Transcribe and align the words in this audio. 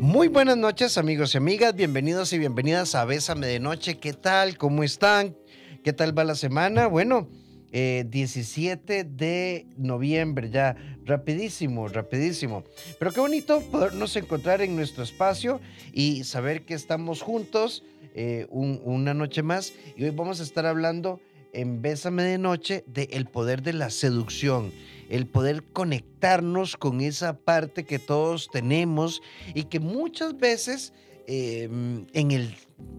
Muy 0.00 0.28
buenas 0.28 0.56
noches 0.56 0.98
amigos 0.98 1.34
y 1.34 1.38
amigas, 1.38 1.74
bienvenidos 1.74 2.32
y 2.32 2.38
bienvenidas 2.38 2.94
a 2.94 3.04
Bésame 3.04 3.46
de 3.46 3.60
Noche. 3.60 3.98
¿Qué 3.98 4.12
tal? 4.12 4.56
¿Cómo 4.56 4.82
están? 4.82 5.36
¿Qué 5.84 5.92
tal 5.92 6.16
va 6.16 6.24
la 6.24 6.34
semana? 6.34 6.86
Bueno, 6.86 7.28
17 7.70 9.00
eh, 9.00 9.04
de 9.04 9.66
noviembre, 9.76 10.50
ya 10.50 10.76
rapidísimo, 11.04 11.88
rapidísimo. 11.88 12.64
Pero 12.98 13.12
qué 13.12 13.20
bonito 13.20 13.60
podernos 13.70 14.16
encontrar 14.16 14.62
en 14.62 14.76
nuestro 14.76 15.02
espacio 15.02 15.60
y 15.92 16.24
saber 16.24 16.64
que 16.64 16.74
estamos 16.74 17.20
juntos 17.20 17.84
eh, 18.14 18.46
una 18.50 19.14
noche 19.14 19.42
más. 19.42 19.72
Y 19.96 20.04
hoy 20.04 20.10
vamos 20.10 20.40
a 20.40 20.44
estar 20.44 20.66
hablando 20.66 21.20
en 21.52 21.82
Bésame 21.82 22.22
de 22.22 22.38
Noche 22.38 22.84
de 22.86 23.06
poder 23.30 23.62
de 23.62 23.72
la 23.72 23.90
seducción 23.90 24.72
el 25.08 25.26
poder 25.26 25.64
conectarnos 25.72 26.76
con 26.76 27.00
esa 27.00 27.38
parte 27.38 27.84
que 27.84 27.98
todos 27.98 28.48
tenemos 28.50 29.22
y 29.54 29.64
que 29.64 29.80
muchas 29.80 30.36
veces 30.36 30.92
em, 31.26 32.06
en 32.12 32.30
el, 32.30 32.54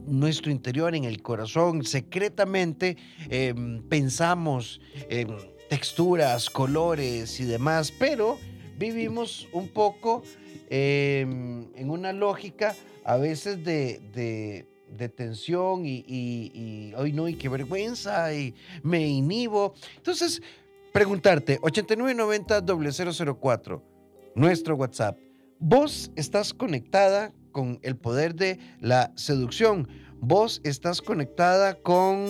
nuestro 0.08 0.52
interior, 0.52 0.96
en 0.96 1.04
el 1.04 1.22
corazón, 1.22 1.86
secretamente 1.86 2.98
em, 3.30 3.82
pensamos 3.84 4.82
en 5.10 5.36
texturas, 5.70 6.50
colores 6.50 7.40
y 7.40 7.46
demás, 7.46 7.94
pero 7.98 8.38
vivimos 8.78 9.48
un 9.52 9.68
poco 9.68 10.24
em, 10.70 11.68
en 11.76 11.90
una 11.90 12.12
lógica 12.12 12.76
a 13.04 13.18
veces 13.18 13.64
de, 13.64 14.66
tensión 15.16 15.86
y, 15.86 16.04
y, 16.08 16.94
hoy 16.96 17.14
no, 17.14 17.28
y 17.28 17.36
qué 17.36 17.50
vergüenza, 17.50 18.34
y 18.34 18.54
me 18.84 19.08
inhibo. 19.08 19.74
Entonces, 19.98 20.42
preguntarte, 20.92 21.60
8990-004, 21.62 23.82
nuestro 24.36 24.76
WhatsApp. 24.76 25.18
Vos 25.60 26.12
estás 26.16 26.54
conectada 26.54 27.34
con 27.52 27.80
el 27.82 27.98
poder 27.98 28.36
de 28.36 28.60
la 28.80 29.12
seducción. 29.16 29.88
Vos 30.22 30.62
estás 30.64 31.02
conectada 31.02 31.76
con 31.76 32.26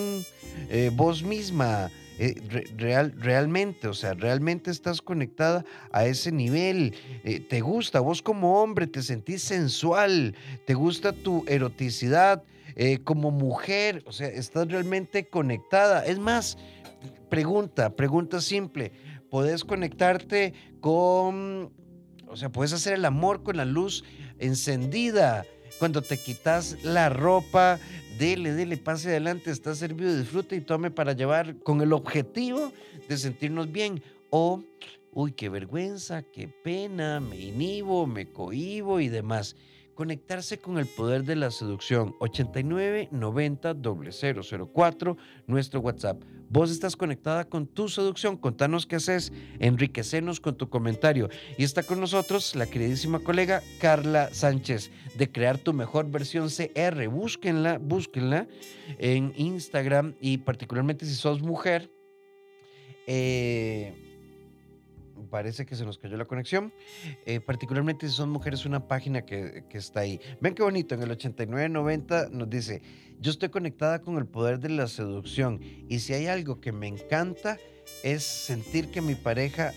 eh, 0.69 0.91
vos 0.95 1.23
misma. 1.23 1.89
Eh, 2.21 2.35
real, 2.75 3.13
realmente, 3.17 3.87
o 3.87 3.93
sea, 3.93 4.13
realmente 4.13 4.71
estás 4.71 5.01
conectada 5.01 5.63
a 5.93 6.05
ese 6.05 6.33
nivel. 6.33 6.93
Eh, 7.23 7.39
te 7.39 7.61
gusta, 7.61 8.01
vos 8.01 8.21
como 8.21 8.61
hombre 8.61 8.87
te 8.87 9.01
sentís 9.01 9.41
sensual, 9.41 10.35
te 10.65 10.73
gusta 10.73 11.13
tu 11.13 11.45
eroticidad 11.47 12.43
como 13.03 13.29
mujer, 13.29 14.03
o 14.05 14.13
sea, 14.13 14.29
estás 14.29 14.69
realmente 14.69 15.27
conectada. 15.27 16.05
Es 16.05 16.17
más, 16.17 16.57
pregunta, 17.29 17.95
pregunta 17.95 18.41
simple. 18.41 18.91
Puedes 19.29 19.63
conectarte 19.63 20.53
con, 20.79 21.71
o 22.27 22.35
sea, 22.35 22.51
puedes 22.51 22.73
hacer 22.73 22.93
el 22.93 23.05
amor 23.05 23.43
con 23.43 23.57
la 23.57 23.65
luz 23.65 24.03
encendida. 24.39 25.45
Cuando 25.77 26.01
te 26.01 26.17
quitas 26.17 26.83
la 26.83 27.09
ropa, 27.09 27.79
dele, 28.17 28.53
dele, 28.53 28.77
pase 28.77 29.09
adelante, 29.09 29.51
está 29.51 29.75
servido, 29.75 30.17
disfrute 30.17 30.55
y 30.55 30.61
tome 30.61 30.91
para 30.91 31.13
llevar 31.13 31.57
con 31.59 31.81
el 31.81 31.93
objetivo 31.93 32.73
de 33.07 33.17
sentirnos 33.17 33.71
bien. 33.71 34.03
O, 34.29 34.63
uy, 35.11 35.31
qué 35.31 35.49
vergüenza, 35.49 36.23
qué 36.23 36.47
pena, 36.47 37.19
me 37.19 37.37
inhibo, 37.39 38.07
me 38.07 38.31
cohibo 38.31 38.99
y 38.99 39.07
demás 39.07 39.55
conectarse 39.99 40.59
con 40.59 40.77
el 40.77 40.85
poder 40.85 41.25
de 41.25 41.35
la 41.35 41.51
seducción. 41.51 42.15
89 42.21 43.09
90 43.11 43.75
004, 44.73 45.17
nuestro 45.45 45.81
WhatsApp. 45.81 46.23
Vos 46.47 46.71
estás 46.71 46.95
conectada 46.95 47.43
con 47.43 47.67
tu 47.67 47.89
seducción. 47.89 48.37
Contanos 48.37 48.85
qué 48.85 48.95
haces. 48.95 49.33
Enriquecenos 49.59 50.39
con 50.39 50.55
tu 50.55 50.69
comentario. 50.69 51.27
Y 51.57 51.65
está 51.65 51.83
con 51.83 51.99
nosotros 51.99 52.55
la 52.55 52.65
queridísima 52.65 53.19
colega 53.19 53.61
Carla 53.81 54.33
Sánchez 54.33 54.89
de 55.17 55.29
Crear 55.29 55.57
tu 55.57 55.73
mejor 55.73 56.09
versión 56.09 56.47
CR. 56.47 57.09
Búsquenla, 57.09 57.77
búsquenla 57.77 58.47
en 58.99 59.33
Instagram 59.35 60.15
y 60.21 60.37
particularmente 60.37 61.05
si 61.05 61.15
sos 61.15 61.41
mujer. 61.41 61.91
Eh, 63.05 64.08
parece 65.29 65.65
que 65.65 65.75
se 65.75 65.85
nos 65.85 65.97
cayó 65.97 66.17
la 66.17 66.25
conexión. 66.25 66.73
Eh, 67.25 67.39
particularmente 67.39 68.07
si 68.07 68.15
son 68.15 68.29
mujeres, 68.29 68.65
una 68.65 68.87
página 68.87 69.25
que, 69.25 69.63
está 69.71 70.01
ahí. 70.01 70.19
Ven 70.41 70.53
qué 70.53 70.63
bonito, 70.63 70.95
en 70.95 71.03
el 71.03 71.11
8990 71.11 72.29
nos 72.31 72.49
dice, 72.49 72.81
yo 73.19 73.31
estoy 73.31 73.49
conectada 73.49 74.01
con 74.01 74.17
el 74.17 74.25
poder 74.25 74.59
de 74.59 74.69
la 74.69 74.87
seducción 74.87 75.59
y 75.87 75.99
si 75.99 76.13
hay 76.13 76.27
algo 76.27 76.59
que 76.59 76.71
me 76.71 76.87
encanta 76.87 77.57
es 78.03 78.23
sentir 78.23 78.89
que 78.91 79.01
mi 79.01 79.15
pareja 79.15 79.73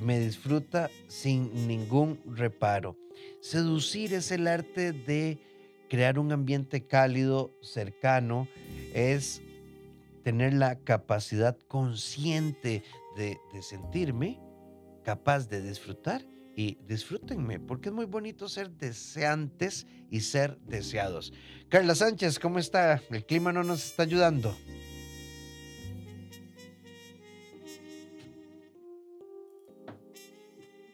me 0.00 0.18
disfruta 0.18 0.90
sin 1.06 1.68
ningún 1.68 2.20
reparo. 2.26 2.96
Seducir 3.40 4.14
es 4.14 4.30
el 4.32 4.46
arte 4.46 4.92
de 4.92 5.38
crear 5.88 6.18
un 6.18 6.32
ambiente 6.32 6.86
cálido, 6.86 7.52
cercano, 7.60 8.48
es 8.94 9.42
tener 10.24 10.54
la 10.54 10.76
capacidad 10.76 11.56
consciente 11.68 12.82
de 13.16 13.38
sentirme 13.60 14.40
capaz 15.02 15.48
de 15.48 15.60
disfrutar 15.62 16.24
y 16.54 16.78
disfrútenme, 16.86 17.60
porque 17.60 17.88
es 17.88 17.94
muy 17.94 18.04
bonito 18.04 18.48
ser 18.48 18.70
deseantes 18.70 19.86
y 20.10 20.20
ser 20.20 20.58
deseados. 20.60 21.32
Carla 21.68 21.94
Sánchez, 21.94 22.38
¿cómo 22.38 22.58
está? 22.58 23.02
El 23.10 23.24
clima 23.24 23.52
no 23.52 23.62
nos 23.62 23.84
está 23.84 24.02
ayudando. 24.02 24.54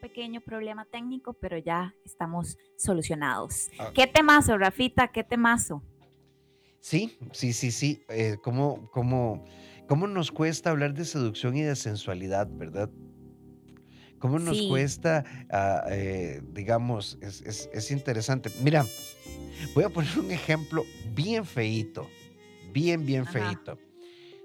pequeño 0.00 0.40
problema 0.40 0.84
técnico, 0.84 1.32
pero 1.34 1.58
ya 1.58 1.94
estamos 2.04 2.58
solucionados. 2.76 3.68
Ah. 3.78 3.92
¿Qué 3.94 4.04
temazo, 4.08 4.58
Rafita? 4.58 5.06
¿Qué 5.08 5.22
temazo? 5.22 5.80
Sí, 6.80 7.16
sí, 7.30 7.52
sí, 7.52 7.70
sí. 7.70 8.02
Eh, 8.08 8.36
¿cómo, 8.42 8.90
cómo, 8.90 9.44
¿Cómo 9.86 10.06
nos 10.06 10.32
cuesta 10.32 10.70
hablar 10.70 10.92
de 10.92 11.04
seducción 11.04 11.56
y 11.56 11.62
de 11.62 11.76
sensualidad, 11.76 12.48
verdad? 12.50 12.90
¿Cómo 14.18 14.38
nos 14.38 14.60
cuesta, 14.62 15.24
ah, 15.50 15.84
eh, 15.90 16.40
digamos, 16.52 17.18
es, 17.20 17.90
interesante? 17.90 18.50
Mira, 18.62 18.84
voy 19.74 19.84
a 19.84 19.88
poner 19.88 20.18
un 20.18 20.30
ejemplo 20.30 20.84
bien 21.14 21.44
feito, 21.44 22.08
bien, 22.72 23.06
bien 23.06 23.26
feito. 23.26 23.78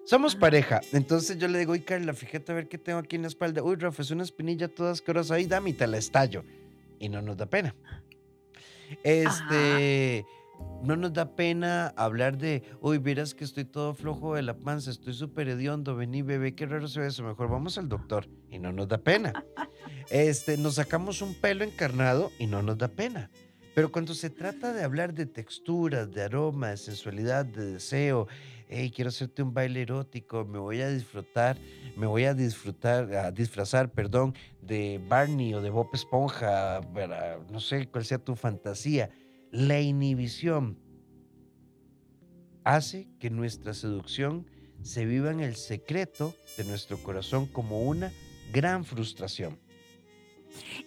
Somos 0.06 0.36
pareja, 0.36 0.82
entonces 0.92 1.38
yo 1.38 1.48
le 1.48 1.60
digo, 1.60 1.72
uy, 1.72 1.80
Carla, 1.80 2.14
fíjate 2.14 2.52
a 2.52 2.56
ver 2.56 2.68
qué 2.68 2.78
tengo 2.78 3.00
aquí 3.00 3.16
en 3.16 3.22
la 3.22 3.30
espalda. 3.30 3.64
Uy, 3.64 3.78
Rafa, 3.78 4.02
es 4.02 4.12
una 4.12 4.24
espinilla 4.24 4.68
todas 4.68 5.00
asquerosa 5.00 5.36
ahí, 5.36 5.46
dame 5.46 5.72
y 5.72 5.74
te 5.74 5.88
la 5.88 5.98
estallo. 5.98 6.44
Y 7.00 7.10
no 7.10 7.22
nos 7.22 7.38
da 7.38 7.46
pena. 7.46 7.74
Este 9.04 10.26
no 10.84 10.98
nos 10.98 11.14
da 11.14 11.36
pena 11.36 11.94
hablar 11.96 12.38
de, 12.38 12.64
uy, 12.82 12.98
vieras 12.98 13.34
que 13.34 13.46
estoy 13.46 13.64
todo 13.64 13.94
flojo 13.94 14.36
de 14.36 14.42
la 14.42 14.58
panza, 14.58 14.92
estoy 14.92 15.14
súper 15.14 15.48
hediondo, 15.48 15.96
vení, 15.96 16.22
bebé, 16.22 16.56
qué 16.56 16.66
raro 16.66 16.88
se 16.88 17.00
ve 17.00 17.08
eso, 17.08 17.24
mejor 17.24 17.50
vamos 17.50 17.78
al 17.78 17.88
doctor 17.88 18.28
y 18.50 18.60
no 18.60 18.72
nos 18.72 18.88
da 18.88 18.98
pena. 18.98 19.34
Este, 20.10 20.58
nos 20.58 20.76
sacamos 20.76 21.22
un 21.22 21.34
pelo 21.34 21.64
encarnado 21.64 22.30
y 22.38 22.46
no 22.46 22.62
nos 22.62 22.78
da 22.78 22.90
pena. 22.90 23.32
Pero 23.74 23.90
cuando 23.90 24.14
se 24.14 24.30
trata 24.30 24.74
de 24.74 24.84
hablar 24.84 25.14
de 25.14 25.26
texturas, 25.26 26.12
de 26.12 26.24
aroma, 26.24 26.72
de 26.72 26.78
sensualidad, 26.78 27.46
de 27.46 27.72
deseo, 27.72 28.28
hey, 28.68 28.92
quiero 28.94 29.08
hacerte 29.08 29.42
un 29.42 29.54
baile 29.54 29.82
erótico, 29.82 30.44
me 30.44 30.60
voy 30.60 30.82
a 30.82 30.90
disfrutar, 30.90 31.58
me 31.96 32.06
voy 32.06 32.26
a 32.26 32.34
disfrutar, 32.34 33.16
a 33.16 33.32
disfrazar, 33.32 33.90
perdón, 33.92 34.36
de 34.62 35.02
Barney 35.08 35.54
o 35.54 35.62
de 35.62 35.70
Bob 35.70 35.88
Esponja, 35.94 36.82
no 37.50 37.60
sé 37.62 37.88
cuál 37.88 38.04
sea 38.04 38.18
tu 38.18 38.36
fantasía 38.36 39.10
la 39.54 39.80
inhibición 39.80 40.80
hace 42.64 43.08
que 43.20 43.30
nuestra 43.30 43.76
seducción 43.76 44.48
se 44.82 45.06
viva 45.06 45.30
en 45.30 45.42
el 45.42 45.56
secreto 45.56 46.34
de 46.58 46.64
nuestro 46.64 46.98
corazón 46.98 47.46
como 47.46 47.84
una 47.84 48.12
gran 48.52 48.84
frustración. 48.84 49.60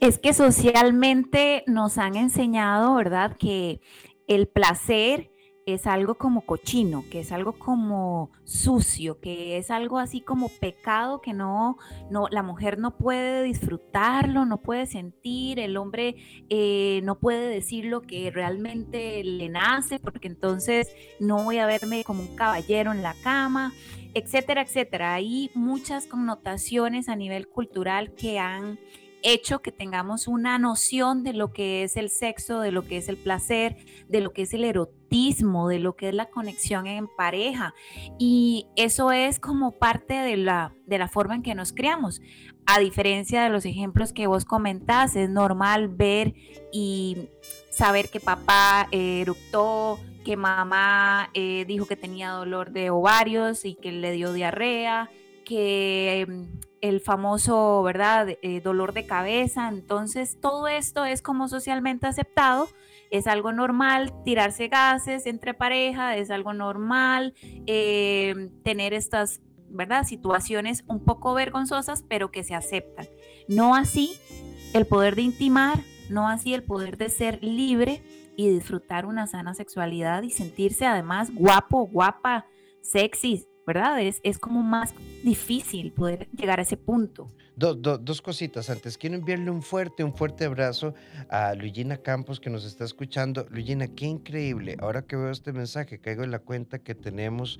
Es 0.00 0.18
que 0.18 0.34
socialmente 0.34 1.62
nos 1.68 1.96
han 1.96 2.16
enseñado, 2.16 2.96
¿verdad?, 2.96 3.36
que 3.38 3.80
el 4.26 4.48
placer 4.48 5.30
es 5.66 5.88
algo 5.88 6.14
como 6.14 6.42
cochino, 6.42 7.04
que 7.10 7.18
es 7.18 7.32
algo 7.32 7.58
como 7.58 8.30
sucio, 8.44 9.18
que 9.20 9.58
es 9.58 9.72
algo 9.72 9.98
así 9.98 10.20
como 10.20 10.48
pecado 10.48 11.20
que 11.20 11.32
no, 11.32 11.76
no 12.08 12.28
la 12.30 12.44
mujer 12.44 12.78
no 12.78 12.96
puede 12.96 13.42
disfrutarlo, 13.42 14.46
no 14.46 14.62
puede 14.62 14.86
sentir, 14.86 15.58
el 15.58 15.76
hombre 15.76 16.14
eh, 16.48 17.00
no 17.02 17.18
puede 17.18 17.48
decir 17.48 17.86
lo 17.86 18.02
que 18.02 18.30
realmente 18.30 19.24
le 19.24 19.48
nace, 19.48 19.98
porque 19.98 20.28
entonces 20.28 20.94
no 21.18 21.42
voy 21.42 21.58
a 21.58 21.66
verme 21.66 22.04
como 22.04 22.22
un 22.22 22.36
caballero 22.36 22.92
en 22.92 23.02
la 23.02 23.14
cama, 23.24 23.72
etcétera, 24.14 24.62
etcétera. 24.62 25.14
Hay 25.14 25.50
muchas 25.54 26.06
connotaciones 26.06 27.08
a 27.08 27.16
nivel 27.16 27.48
cultural 27.48 28.14
que 28.14 28.38
han 28.38 28.78
hecho 29.32 29.60
que 29.60 29.72
tengamos 29.72 30.28
una 30.28 30.58
noción 30.58 31.24
de 31.24 31.32
lo 31.32 31.52
que 31.52 31.82
es 31.82 31.96
el 31.96 32.10
sexo, 32.10 32.60
de 32.60 32.70
lo 32.70 32.82
que 32.82 32.96
es 32.96 33.08
el 33.08 33.16
placer, 33.16 33.76
de 34.08 34.20
lo 34.20 34.32
que 34.32 34.42
es 34.42 34.54
el 34.54 34.64
erotismo, 34.64 35.68
de 35.68 35.80
lo 35.80 35.96
que 35.96 36.08
es 36.08 36.14
la 36.14 36.30
conexión 36.30 36.86
en 36.86 37.08
pareja. 37.08 37.74
Y 38.18 38.66
eso 38.76 39.10
es 39.12 39.40
como 39.40 39.72
parte 39.72 40.14
de 40.14 40.36
la, 40.36 40.74
de 40.86 40.98
la 40.98 41.08
forma 41.08 41.34
en 41.34 41.42
que 41.42 41.54
nos 41.54 41.72
creamos. 41.72 42.20
a 42.68 42.80
diferencia 42.80 43.44
de 43.44 43.48
los 43.48 43.64
ejemplos 43.64 44.12
que 44.12 44.26
vos 44.26 44.44
comentás, 44.44 45.14
es 45.14 45.30
normal 45.30 45.86
ver 45.86 46.34
y 46.72 47.28
saber 47.70 48.08
que 48.08 48.18
papá 48.18 48.88
eh, 48.90 49.20
eruptó, 49.20 50.00
que 50.24 50.36
mamá 50.36 51.30
eh, 51.34 51.64
dijo 51.68 51.86
que 51.86 51.94
tenía 51.94 52.30
dolor 52.30 52.72
de 52.72 52.90
ovarios 52.90 53.64
y 53.64 53.76
que 53.76 53.92
le 53.92 54.10
dio 54.10 54.32
diarrea, 54.32 55.08
que 55.46 56.26
mm, 56.28 56.42
el 56.82 57.00
famoso, 57.00 57.82
¿verdad?, 57.82 58.28
eh, 58.42 58.60
dolor 58.60 58.92
de 58.92 59.06
cabeza. 59.06 59.68
Entonces, 59.68 60.38
todo 60.40 60.68
esto 60.68 61.06
es 61.06 61.22
como 61.22 61.48
socialmente 61.48 62.06
aceptado, 62.06 62.68
es 63.10 63.26
algo 63.26 63.52
normal 63.52 64.12
tirarse 64.24 64.68
gases 64.68 65.26
entre 65.26 65.54
pareja, 65.54 66.16
es 66.16 66.30
algo 66.30 66.52
normal 66.52 67.34
tener 67.64 68.92
estas 68.92 69.40
¿verdad? 69.68 70.04
Situaciones 70.04 70.84
un 70.86 71.00
poco 71.04 71.34
vergonzosas, 71.34 72.04
pero 72.08 72.30
que 72.30 72.44
se 72.44 72.54
aceptan. 72.54 73.08
No 73.48 73.74
así 73.74 74.18
el 74.74 74.86
poder 74.86 75.16
de 75.16 75.22
intimar, 75.22 75.80
no 76.08 76.28
así 76.28 76.54
el 76.54 76.62
poder 76.62 76.96
de 76.96 77.08
ser 77.08 77.42
libre 77.42 78.02
y 78.36 78.48
disfrutar 78.50 79.06
una 79.06 79.26
sana 79.26 79.54
sexualidad 79.54 80.22
y 80.22 80.30
sentirse 80.30 80.86
además 80.86 81.34
guapo, 81.34 81.86
guapa, 81.86 82.46
sexy, 82.80 83.46
¿verdad? 83.66 84.00
Es, 84.00 84.20
es 84.22 84.38
como 84.38 84.62
más 84.62 84.94
difícil 85.24 85.92
poder 85.92 86.28
llegar 86.36 86.60
a 86.60 86.62
ese 86.62 86.76
punto. 86.76 87.28
dos 87.56 88.22
cositas 88.22 88.70
antes. 88.70 88.96
Quiero 88.96 89.16
enviarle 89.16 89.50
un 89.50 89.62
fuerte, 89.62 90.04
un 90.04 90.14
fuerte 90.14 90.44
abrazo 90.44 90.94
a 91.28 91.54
Luigina 91.54 91.96
Campos 91.96 92.38
que 92.38 92.48
nos 92.48 92.64
está 92.64 92.84
escuchando. 92.84 93.46
Luigina, 93.50 93.88
qué 93.88 94.06
increíble. 94.06 94.76
Ahora 94.78 95.02
que 95.02 95.16
veo 95.16 95.30
este 95.30 95.52
mensaje, 95.52 95.98
caigo 95.98 96.22
en 96.22 96.30
la 96.30 96.38
cuenta 96.38 96.78
que 96.78 96.94
tenemos 96.94 97.58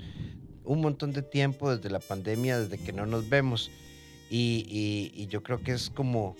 un 0.64 0.80
montón 0.80 1.12
de 1.12 1.22
tiempo 1.22 1.74
desde 1.74 1.90
la 1.90 2.00
pandemia, 2.00 2.58
desde 2.58 2.78
que 2.78 2.92
no 2.92 3.06
nos 3.06 3.28
vemos. 3.28 3.70
Y, 4.30 5.26
yo 5.28 5.42
creo 5.42 5.62
que 5.62 5.72
es 5.72 5.90
como, 5.90 6.36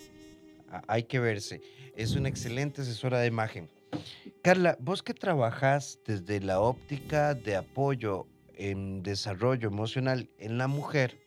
hay 0.87 1.05
que 1.05 1.19
verse. 1.19 1.61
Es 1.97 2.15
una 2.15 2.29
excelente 2.29 2.83
asesora 2.83 3.19
de 3.21 3.27
imagen. 3.27 3.71
Carla, 4.43 4.77
vos 4.81 5.03
que 5.03 5.15
trabajas 5.15 5.99
desde 6.05 6.41
la 6.41 6.61
óptica 6.61 7.35
de 7.35 7.57
apoyo 7.57 8.27
en 8.57 9.03
desarrollo 9.03 9.69
emocional 9.69 10.31
en 10.39 10.59
la 10.59 10.69
mujer, 10.69 11.21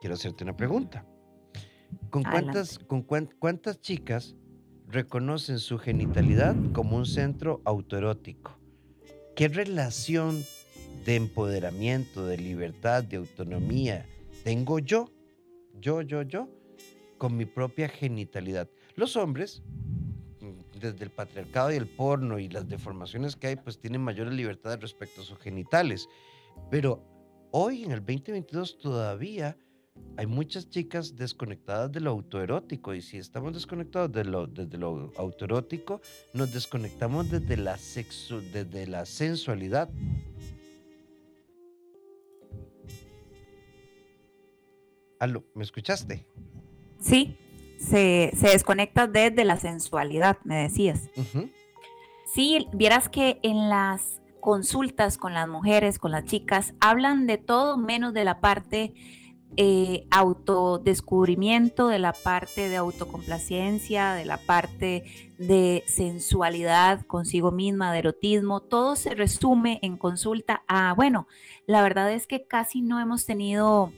quiero 0.00 0.14
hacerte 0.14 0.44
una 0.44 0.56
pregunta. 0.56 1.06
¿Con 2.10 2.22
cuántas, 2.22 2.78
con 2.78 3.02
cuántas 3.02 3.80
chicas 3.80 4.34
reconocen 4.88 5.58
su 5.58 5.78
genitalidad 5.78 6.56
como 6.72 6.96
un 6.96 7.06
centro 7.06 7.60
autoerótico? 7.64 8.58
¿Qué 9.34 9.48
relación 9.48 10.42
de 11.04 11.16
empoderamiento, 11.16 12.26
de 12.26 12.38
libertad, 12.38 13.04
de 13.04 13.18
autonomía 13.18 14.06
tengo 14.46 14.78
yo, 14.78 15.10
yo, 15.80 16.02
yo, 16.02 16.22
yo, 16.22 16.48
con 17.18 17.36
mi 17.36 17.46
propia 17.46 17.88
genitalidad. 17.88 18.70
Los 18.94 19.16
hombres, 19.16 19.60
mm, 20.40 20.78
desde 20.78 21.02
el 21.02 21.10
patriarcado 21.10 21.72
y 21.72 21.74
el 21.74 21.88
porno 21.88 22.38
y 22.38 22.48
las 22.48 22.68
deformaciones 22.68 23.34
que 23.34 23.48
hay, 23.48 23.56
pues 23.56 23.80
tienen 23.80 24.02
mayores 24.02 24.34
libertades 24.34 24.80
respecto 24.80 25.22
a 25.22 25.24
sus 25.24 25.36
genitales. 25.40 26.08
Pero 26.70 27.02
hoy, 27.50 27.84
en 27.84 27.92
el 27.92 28.00
2022, 28.00 28.78
todavía 28.78 29.56
hay 30.16 30.26
muchas 30.26 30.68
chicas 30.70 31.14
desconectadas 31.16 31.92
de 31.92 32.00
lo 32.00 32.10
autoerótico 32.10 32.94
y 32.94 33.02
si 33.02 33.18
estamos 33.18 33.52
desconectados 33.52 34.12
de 34.12 34.24
lo, 34.24 34.46
desde 34.46 34.78
lo 34.78 35.12
autoerótico, 35.16 36.00
nos 36.32 36.52
desconectamos 36.52 37.30
desde 37.30 37.56
la, 37.56 37.76
sexo, 37.76 38.40
desde 38.40 38.86
la 38.86 39.04
sensualidad. 39.04 39.90
Aló, 45.18 45.44
¿me 45.54 45.64
escuchaste? 45.64 46.26
Sí, 46.98 47.36
se, 47.78 48.30
desconecta 48.40 49.06
desde 49.06 49.44
la 49.44 49.58
sensualidad, 49.58 50.38
me 50.44 50.56
decías. 50.56 51.10
Sí, 52.32 52.66
vieras 52.72 53.08
que 53.08 53.38
en 53.42 53.68
las 53.68 54.20
consultas 54.46 55.18
con 55.18 55.34
las 55.34 55.48
mujeres, 55.48 55.98
con 55.98 56.12
las 56.12 56.24
chicas, 56.24 56.72
hablan 56.78 57.26
de 57.26 57.36
todo 57.36 57.76
menos 57.76 58.14
de 58.14 58.22
la 58.22 58.38
parte 58.38 58.94
eh, 59.56 60.06
autodescubrimiento, 60.12 61.88
de 61.88 61.98
la 61.98 62.12
parte 62.12 62.68
de 62.68 62.76
autocomplacencia, 62.76 64.12
de 64.12 64.24
la 64.24 64.36
parte 64.36 65.02
de 65.36 65.82
sensualidad 65.88 67.04
consigo 67.06 67.50
misma, 67.50 67.92
de 67.92 67.98
erotismo. 67.98 68.60
Todo 68.60 68.94
se 68.94 69.16
resume 69.16 69.80
en 69.82 69.96
consulta 69.96 70.62
a, 70.68 70.94
bueno, 70.94 71.26
la 71.66 71.82
verdad 71.82 72.12
es 72.12 72.28
que 72.28 72.46
casi 72.46 72.82
no 72.82 73.00
hemos 73.00 73.26
tenido 73.26 73.92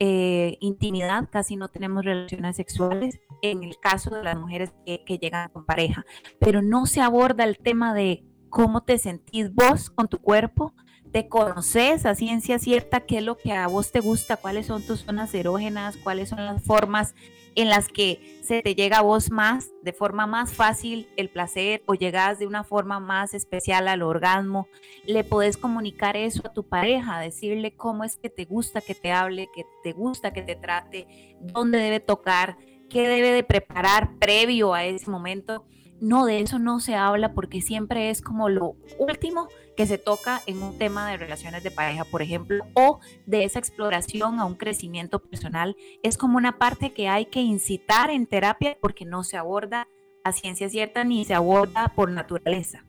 eh, 0.00 0.56
intimidad, 0.58 1.28
casi 1.30 1.54
no 1.54 1.68
tenemos 1.68 2.04
relaciones 2.04 2.56
sexuales 2.56 3.20
en 3.42 3.62
el 3.62 3.78
caso 3.78 4.10
de 4.10 4.24
las 4.24 4.36
mujeres 4.36 4.72
que, 4.84 5.04
que 5.04 5.18
llegan 5.18 5.50
con 5.50 5.64
pareja, 5.64 6.04
pero 6.40 6.62
no 6.62 6.86
se 6.86 7.00
aborda 7.00 7.44
el 7.44 7.58
tema 7.58 7.94
de 7.94 8.24
cómo 8.54 8.84
te 8.84 8.98
sentís 8.98 9.52
vos 9.52 9.90
con 9.90 10.06
tu 10.06 10.18
cuerpo, 10.18 10.72
te 11.10 11.28
conoces 11.28 12.06
a 12.06 12.14
ciencia 12.14 12.60
cierta 12.60 13.00
qué 13.00 13.18
es 13.18 13.24
lo 13.24 13.36
que 13.36 13.50
a 13.50 13.66
vos 13.66 13.90
te 13.90 13.98
gusta, 13.98 14.36
cuáles 14.36 14.66
son 14.66 14.80
tus 14.86 15.00
zonas 15.00 15.34
erógenas, 15.34 15.96
cuáles 15.96 16.28
son 16.28 16.44
las 16.44 16.62
formas 16.62 17.16
en 17.56 17.68
las 17.68 17.88
que 17.88 18.38
se 18.44 18.62
te 18.62 18.76
llega 18.76 18.98
a 18.98 19.02
vos 19.02 19.32
más, 19.32 19.70
de 19.82 19.92
forma 19.92 20.28
más 20.28 20.52
fácil 20.52 21.08
el 21.16 21.30
placer 21.30 21.82
o 21.86 21.94
llegas 21.94 22.38
de 22.38 22.46
una 22.46 22.62
forma 22.62 23.00
más 23.00 23.34
especial 23.34 23.88
al 23.88 24.02
orgasmo, 24.02 24.68
le 25.04 25.24
podés 25.24 25.56
comunicar 25.56 26.16
eso 26.16 26.42
a 26.44 26.52
tu 26.52 26.62
pareja, 26.62 27.18
decirle 27.18 27.74
cómo 27.74 28.04
es 28.04 28.16
que 28.16 28.30
te 28.30 28.44
gusta 28.44 28.80
que 28.80 28.94
te 28.94 29.10
hable, 29.10 29.48
que 29.52 29.66
te 29.82 29.90
gusta 29.90 30.32
que 30.32 30.42
te 30.42 30.54
trate, 30.54 31.08
dónde 31.40 31.78
debe 31.78 31.98
tocar, 31.98 32.56
qué 32.88 33.08
debe 33.08 33.32
de 33.32 33.42
preparar 33.42 34.16
previo 34.20 34.74
a 34.74 34.84
ese 34.84 35.10
momento. 35.10 35.64
No, 36.04 36.26
de 36.26 36.40
eso 36.40 36.58
no 36.58 36.80
se 36.80 36.96
habla 36.96 37.32
porque 37.32 37.62
siempre 37.62 38.10
es 38.10 38.20
como 38.20 38.50
lo 38.50 38.76
último 38.98 39.48
que 39.74 39.86
se 39.86 39.96
toca 39.96 40.42
en 40.44 40.62
un 40.62 40.76
tema 40.76 41.08
de 41.08 41.16
relaciones 41.16 41.62
de 41.62 41.70
pareja, 41.70 42.04
por 42.04 42.20
ejemplo, 42.20 42.62
o 42.74 43.00
de 43.24 43.44
esa 43.44 43.58
exploración 43.58 44.38
a 44.38 44.44
un 44.44 44.54
crecimiento 44.54 45.18
personal. 45.18 45.76
Es 46.02 46.18
como 46.18 46.36
una 46.36 46.58
parte 46.58 46.92
que 46.92 47.08
hay 47.08 47.24
que 47.24 47.40
incitar 47.40 48.10
en 48.10 48.26
terapia 48.26 48.76
porque 48.82 49.06
no 49.06 49.24
se 49.24 49.38
aborda 49.38 49.88
a 50.24 50.32
ciencia 50.32 50.68
cierta 50.68 51.04
ni 51.04 51.24
se 51.24 51.32
aborda 51.32 51.90
por 51.96 52.10
naturaleza. 52.10 52.83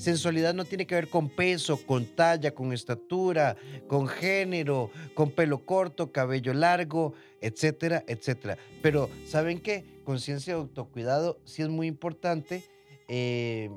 Sensualidad 0.00 0.54
no 0.54 0.64
tiene 0.64 0.86
que 0.86 0.94
ver 0.94 1.08
con 1.08 1.28
peso, 1.28 1.76
con 1.76 2.06
talla, 2.06 2.54
con 2.54 2.72
estatura, 2.72 3.54
con 3.86 4.08
género, 4.08 4.90
con 5.12 5.30
pelo 5.30 5.66
corto, 5.66 6.10
cabello 6.10 6.54
largo, 6.54 7.12
etcétera, 7.42 8.02
etcétera. 8.06 8.56
Pero, 8.80 9.10
¿saben 9.26 9.60
qué? 9.60 10.00
Conciencia 10.02 10.54
de 10.54 10.60
autocuidado 10.60 11.38
sí 11.44 11.60
es 11.60 11.68
muy 11.68 11.86
importante. 11.86 12.64
Eh, 13.08 13.68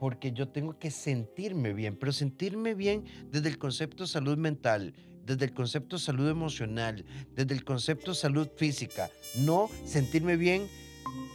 porque 0.00 0.32
yo 0.32 0.48
tengo 0.48 0.78
que 0.78 0.90
sentirme 0.90 1.74
bien, 1.74 1.96
pero 1.96 2.12
sentirme 2.12 2.74
bien 2.74 3.04
desde 3.30 3.50
el 3.50 3.58
concepto 3.58 4.06
salud 4.06 4.38
mental, 4.38 4.94
desde 5.26 5.44
el 5.44 5.52
concepto 5.52 5.98
salud 5.98 6.28
emocional, 6.30 7.04
desde 7.34 7.54
el 7.54 7.64
concepto 7.64 8.14
salud 8.14 8.48
física, 8.56 9.10
no 9.36 9.68
sentirme 9.84 10.36
bien 10.36 10.68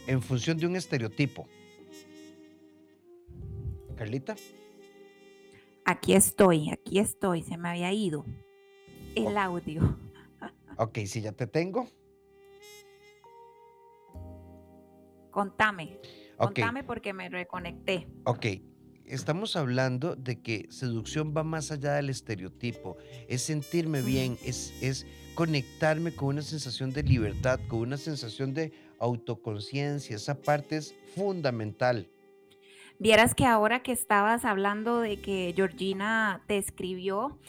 en 0.08 0.20
función 0.20 0.58
de 0.58 0.66
un 0.66 0.74
estereotipo. 0.74 1.48
Carlita. 4.00 4.34
Aquí 5.84 6.14
estoy, 6.14 6.70
aquí 6.70 6.98
estoy, 6.98 7.42
se 7.42 7.58
me 7.58 7.68
había 7.68 7.92
ido 7.92 8.24
el 9.14 9.36
audio. 9.36 9.98
Ok, 10.78 11.00
si 11.04 11.20
ya 11.20 11.32
te 11.32 11.46
tengo. 11.46 11.86
Contame. 15.30 16.00
Contame 16.38 16.82
porque 16.84 17.12
me 17.12 17.28
reconecté. 17.28 18.08
Ok, 18.24 18.46
estamos 19.04 19.56
hablando 19.56 20.16
de 20.16 20.40
que 20.40 20.66
seducción 20.70 21.34
va 21.36 21.44
más 21.44 21.70
allá 21.70 21.92
del 21.92 22.08
estereotipo, 22.08 22.96
es 23.28 23.42
sentirme 23.42 24.00
bien, 24.00 24.38
es, 24.42 24.72
es 24.80 25.06
conectarme 25.34 26.14
con 26.14 26.28
una 26.28 26.42
sensación 26.42 26.94
de 26.94 27.02
libertad, 27.02 27.60
con 27.68 27.80
una 27.80 27.98
sensación 27.98 28.54
de 28.54 28.72
autoconciencia, 28.98 30.16
esa 30.16 30.40
parte 30.40 30.78
es 30.78 30.94
fundamental. 31.14 32.08
Vieras 33.00 33.34
que 33.34 33.46
ahora 33.46 33.82
que 33.82 33.92
estabas 33.92 34.44
hablando 34.44 35.00
de 35.00 35.20
que 35.20 35.52
Georgina 35.56 36.44
te 36.46 36.58
escribió, 36.58 37.40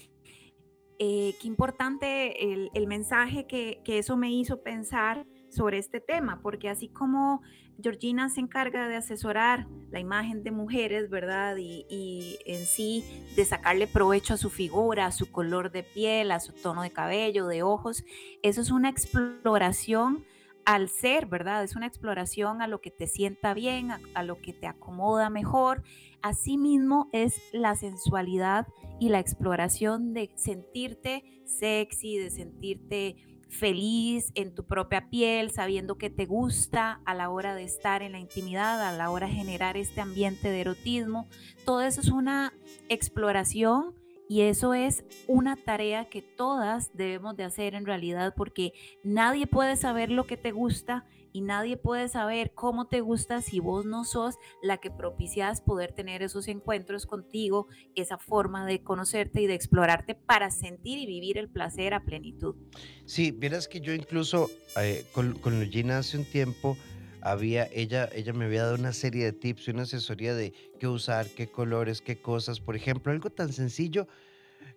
eh, 0.98 1.36
qué 1.41 1.48
importante 1.48 2.51
el, 2.51 2.72
el 2.74 2.88
mensaje 2.88 3.46
que, 3.46 3.81
que 3.84 4.00
eso 4.00 4.17
me 4.17 4.31
hizo 4.31 4.63
pensar 4.63 5.27
sobre 5.50 5.77
este 5.77 6.00
tema, 6.00 6.39
porque 6.41 6.70
así 6.70 6.88
como 6.88 7.41
Georgina 7.81 8.29
se 8.29 8.41
encarga 8.41 8.88
de 8.88 8.96
asesorar 8.96 9.67
la 9.89 10.00
imagen 10.00 10.43
de 10.43 10.51
mujeres, 10.51 11.10
¿verdad? 11.10 11.58
Y, 11.58 12.38
en 12.46 12.65
sí 12.65 13.03
de 13.36 13.46
sacarle 13.46 13.88
provecho 13.88 14.36
a 14.36 14.38
su 14.38 14.50
figura, 14.50 15.08
a 15.08 15.12
su 15.12 15.31
color 15.31 15.72
de 15.72 15.84
piel, 15.84 16.31
a 16.31 16.39
su 16.39 16.53
tono 16.53 16.81
de 16.81 16.91
cabello, 16.91 17.48
de 17.48 17.63
ojos. 17.63 18.03
Eso 18.43 18.62
es 18.62 18.72
una 18.72 18.89
exploración 18.89 20.24
al 20.65 20.89
ser, 20.89 21.25
¿verdad? 21.25 21.63
Es 21.63 21.75
una 21.75 21.88
exploración 21.88 22.62
a 22.62 22.68
lo 22.68 22.82
que 22.82 22.91
te 22.91 23.08
sienta 23.08 23.53
bien, 23.53 23.91
a, 23.91 24.24
lo 24.24 24.39
que 24.39 24.53
te 24.53 24.68
acomoda 24.68 25.30
mejor. 25.30 25.84
Asimismo 26.22 27.10
es 27.13 27.41
la 27.51 27.75
sensualidad 27.75 28.68
y 29.00 29.10
la 29.10 29.20
exploración 29.20 30.13
de 30.13 30.32
sentirte 30.36 31.24
sexy, 31.46 32.18
de 32.18 32.30
sentirte 32.30 33.15
feliz 33.50 34.32
en 34.36 34.56
tu 34.56 34.65
propia 34.65 35.10
piel, 35.10 35.51
sabiendo 35.51 35.98
que 35.98 36.10
te 36.10 36.25
gusta 36.25 37.01
a 37.06 37.13
la 37.13 37.30
hora 37.30 37.53
de 37.53 37.63
estar 37.63 38.01
en 38.01 38.13
la 38.13 38.20
intimidad, 38.20 38.82
a 38.88 38.94
la 38.94 39.10
hora 39.10 39.27
de 39.27 39.34
generar 39.34 39.75
este 39.77 40.00
ambiente 40.00 40.50
de 40.50 40.62
erotismo. 40.62 41.27
Todo 41.65 41.82
eso 41.82 42.00
es 42.01 42.10
una 42.10 42.53
exploración 42.88 44.00
y 44.31 44.43
eso 44.43 44.73
es 44.73 45.03
una 45.27 45.57
tarea 45.57 46.07
que 46.07 46.21
todas 46.21 46.91
debemos 46.93 47.35
de 47.35 47.43
hacer 47.43 47.75
en 47.75 47.85
realidad 47.85 48.33
porque 48.38 48.71
nadie 49.03 49.45
puede 49.45 49.75
saber 49.75 50.09
lo 50.09 50.25
que 50.25 50.38
te 50.38 50.53
gusta 50.53 51.05
y 51.33 51.41
nadie 51.41 51.75
puede 51.75 52.07
saber 52.07 52.53
cómo 52.53 52.88
te 52.88 53.01
gusta 53.01 53.41
si 53.41 53.59
vos 53.59 53.85
no 53.85 54.05
sos 54.05 54.35
la 54.63 54.77
que 54.77 54.89
propicias 54.89 55.59
poder 55.59 55.91
tener 55.91 56.23
esos 56.23 56.47
encuentros 56.47 57.05
contigo, 57.05 57.67
esa 57.93 58.17
forma 58.17 58.65
de 58.65 58.81
conocerte 58.81 59.41
y 59.41 59.47
de 59.47 59.53
explorarte 59.55 60.15
para 60.15 60.50
sentir 60.50 60.97
y 61.00 61.05
vivir 61.05 61.38
el 61.38 61.50
placer 61.50 61.93
a 61.93 62.05
plenitud. 62.05 62.55
Sí, 63.03 63.31
vieras 63.31 63.67
que 63.67 63.81
yo 63.81 63.93
incluso 63.93 64.50
eh, 64.79 65.03
con, 65.11 65.33
con 65.39 65.61
hace 65.91 66.17
un 66.17 66.23
tiempo 66.23 66.77
había, 67.22 67.68
ella, 67.72 68.10
ella 68.13 68.34
me 68.34 68.46
había 68.46 68.63
dado 68.63 68.75
una 68.75 68.94
serie 68.94 69.25
de 69.25 69.34
tips 69.34 69.68
y 69.68 69.72
una 69.72 69.84
asesoría 69.84 70.34
de 70.34 70.54
qué 70.80 70.88
usar, 70.88 71.28
qué 71.28 71.48
colores, 71.48 72.01
qué 72.01 72.22
cosas. 72.22 72.60
Por 72.60 72.75
ejemplo, 72.75 73.12
algo 73.12 73.30
tan 73.30 73.54
sencillo, 73.54 74.08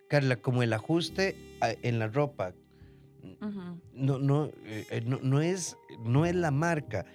Carla, 0.07 0.37
como 0.37 0.63
el 0.63 0.73
ajuste 0.73 1.35
ah, 1.61 1.73
en 1.81 1.99
la 1.99 2.07
ropa 2.07 2.53
no, 3.93 4.19
no, 4.19 4.51
eh, 4.65 4.85
eh, 4.89 5.01
no, 5.05 5.19
no, 5.21 5.41
es, 5.41 5.77
no 6.03 6.25
es 6.25 6.35
la 6.35 6.51
marca. 6.51 7.05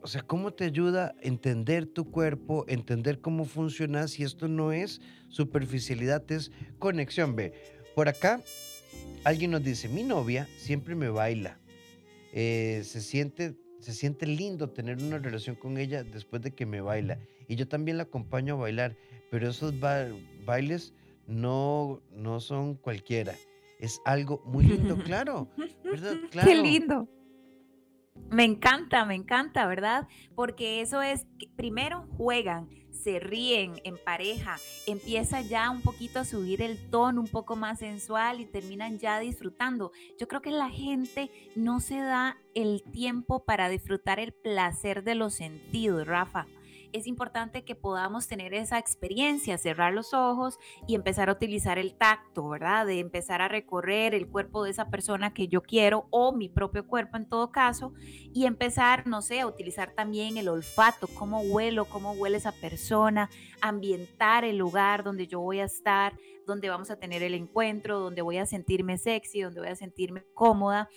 O 0.00 0.06
sea, 0.06 0.22
¿cómo 0.22 0.52
te 0.52 0.64
ayuda 0.64 1.08
a 1.08 1.14
entender 1.22 1.86
tu 1.86 2.10
cuerpo, 2.10 2.64
entender 2.68 3.20
cómo 3.20 3.44
funcionas? 3.44 4.18
Y 4.18 4.22
esto 4.22 4.48
no 4.48 4.72
es 4.72 5.00
superficialidad, 5.28 6.30
es 6.30 6.52
conexión. 6.78 7.34
Ve, 7.34 7.52
por 7.94 8.08
acá 8.08 8.40
alguien 9.24 9.50
nos 9.50 9.62
dice, 9.62 9.88
mi 9.88 10.02
novia 10.02 10.48
siempre 10.56 10.94
me 10.94 11.08
baila. 11.08 11.58
Eh, 12.32 12.82
se, 12.84 13.00
siente, 13.00 13.56
se 13.78 13.92
siente 13.92 14.26
lindo 14.26 14.70
tener 14.70 14.98
una 15.02 15.18
relación 15.18 15.56
con 15.56 15.78
ella 15.78 16.04
después 16.04 16.42
de 16.42 16.54
que 16.54 16.66
me 16.66 16.80
baila. 16.80 17.18
Y 17.46 17.56
yo 17.56 17.68
también 17.68 17.96
la 17.96 18.04
acompaño 18.04 18.54
a 18.54 18.58
bailar, 18.58 18.96
pero 19.30 19.48
esos 19.48 19.74
bailes 20.44 20.94
no, 21.26 22.02
no 22.12 22.40
son 22.40 22.74
cualquiera 22.74 23.34
es 23.78 24.02
algo 24.04 24.42
muy 24.44 24.64
lindo, 24.64 24.96
claro, 25.04 25.48
¿verdad? 25.84 26.16
Qué 26.44 26.54
lindo. 26.54 27.08
Me 28.30 28.44
encanta, 28.44 29.04
me 29.04 29.14
encanta, 29.14 29.66
¿verdad? 29.66 30.08
Porque 30.34 30.80
eso 30.80 31.00
es, 31.00 31.26
primero 31.56 32.06
juegan, 32.16 32.68
se 33.02 33.20
ríen 33.20 33.80
en 33.84 33.96
pareja, 33.96 34.56
empieza 34.86 35.40
ya 35.40 35.70
un 35.70 35.82
poquito 35.82 36.20
a 36.20 36.24
subir 36.24 36.62
el 36.62 36.90
tono 36.90 37.20
un 37.20 37.28
poco 37.28 37.56
más 37.56 37.78
sensual 37.78 38.40
y 38.40 38.46
terminan 38.46 38.98
ya 38.98 39.18
disfrutando. 39.18 39.92
Yo 40.18 40.28
creo 40.28 40.42
que 40.42 40.50
la 40.50 40.70
gente 40.70 41.30
no 41.54 41.80
se 41.80 41.96
da 41.96 42.38
el 42.54 42.82
tiempo 42.82 43.44
para 43.44 43.68
disfrutar 43.68 44.20
el 44.20 44.32
placer 44.32 45.04
de 45.04 45.14
los 45.14 45.34
sentidos, 45.34 46.06
Rafa 46.06 46.46
es 46.92 47.06
importante 47.06 47.64
que 47.64 47.74
podamos 47.74 48.26
tener 48.26 48.54
esa 48.54 48.78
experiencia, 48.78 49.58
cerrar 49.58 49.92
los 49.92 50.14
ojos 50.14 50.58
y 50.86 50.94
empezar 50.94 51.28
a 51.28 51.32
utilizar 51.32 51.78
el 51.78 51.94
tacto, 51.94 52.48
¿verdad? 52.48 52.86
De 52.86 52.98
empezar 53.00 53.42
a 53.42 53.48
recorrer 53.48 54.14
el 54.14 54.28
cuerpo 54.28 54.64
de 54.64 54.70
esa 54.70 54.90
persona 54.90 55.34
que 55.34 55.48
yo 55.48 55.62
quiero 55.62 56.06
o 56.10 56.32
mi 56.32 56.48
propio 56.48 56.86
cuerpo 56.86 57.16
en 57.16 57.28
todo 57.28 57.52
caso 57.52 57.92
y 58.32 58.46
empezar, 58.46 59.06
no 59.06 59.22
sé, 59.22 59.40
a 59.40 59.46
utilizar 59.46 59.92
también 59.92 60.36
el 60.36 60.48
olfato, 60.48 61.08
cómo 61.08 61.40
huelo, 61.40 61.84
cómo 61.84 62.12
huele 62.12 62.38
esa 62.38 62.52
persona, 62.52 63.30
ambientar 63.60 64.44
el 64.44 64.56
lugar 64.56 65.04
donde 65.04 65.26
yo 65.26 65.40
voy 65.40 65.60
a 65.60 65.64
estar, 65.64 66.18
donde 66.46 66.68
vamos 66.68 66.90
a 66.90 66.96
tener 66.96 67.22
el 67.22 67.34
encuentro, 67.34 67.98
donde 67.98 68.22
voy 68.22 68.38
a 68.38 68.46
sentirme 68.46 68.98
sexy, 68.98 69.42
donde 69.42 69.60
voy 69.60 69.68
a 69.68 69.76
sentirme 69.76 70.24
cómoda 70.34 70.88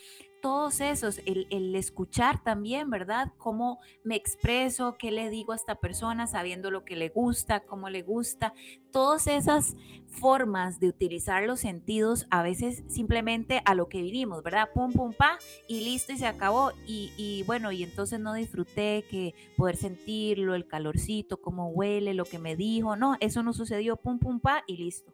todos 0.41 0.81
esos, 0.81 1.21
el, 1.25 1.75
escuchar 1.75 2.43
también, 2.43 2.89
¿verdad? 2.89 3.31
Cómo 3.37 3.79
me 4.03 4.15
expreso, 4.15 4.95
qué 4.97 5.11
le 5.11 5.29
digo 5.29 5.53
a 5.53 5.55
esta 5.55 5.75
persona, 5.75 6.27
sabiendo 6.27 6.71
lo 6.71 6.83
que 6.83 6.95
le 6.95 7.09
gusta, 7.09 7.61
cómo 7.61 7.89
le 7.89 8.01
gusta. 8.01 8.53
Todas 8.91 9.27
esas 9.27 9.75
formas 10.07 10.79
de 10.79 10.87
utilizar 10.89 11.43
los 11.43 11.61
sentidos, 11.61 12.27
a 12.31 12.41
veces 12.41 12.83
simplemente 12.87 13.61
a 13.65 13.75
lo 13.75 13.87
que 13.87 14.01
vivimos, 14.01 14.43
¿verdad? 14.43 14.69
Pum, 14.73 14.91
pum, 14.91 15.13
pa, 15.13 15.37
y 15.67 15.81
listo 15.81 16.11
y 16.11 16.17
se 16.17 16.27
acabó. 16.27 16.71
Y, 16.85 17.11
y 17.17 17.43
bueno, 17.43 17.71
y 17.71 17.83
entonces 17.83 18.19
no 18.19 18.33
disfruté 18.33 19.05
que 19.09 19.33
poder 19.55 19.77
sentirlo, 19.77 20.55
el 20.55 20.67
calorcito, 20.67 21.37
cómo 21.41 21.69
huele, 21.69 22.13
lo 22.13 22.25
que 22.25 22.39
me 22.39 22.55
dijo. 22.55 22.95
No, 22.95 23.15
eso 23.19 23.43
no 23.43 23.53
sucedió, 23.53 23.95
pum, 23.95 24.19
pum, 24.19 24.39
pa, 24.39 24.63
y 24.67 24.77
listo. 24.77 25.13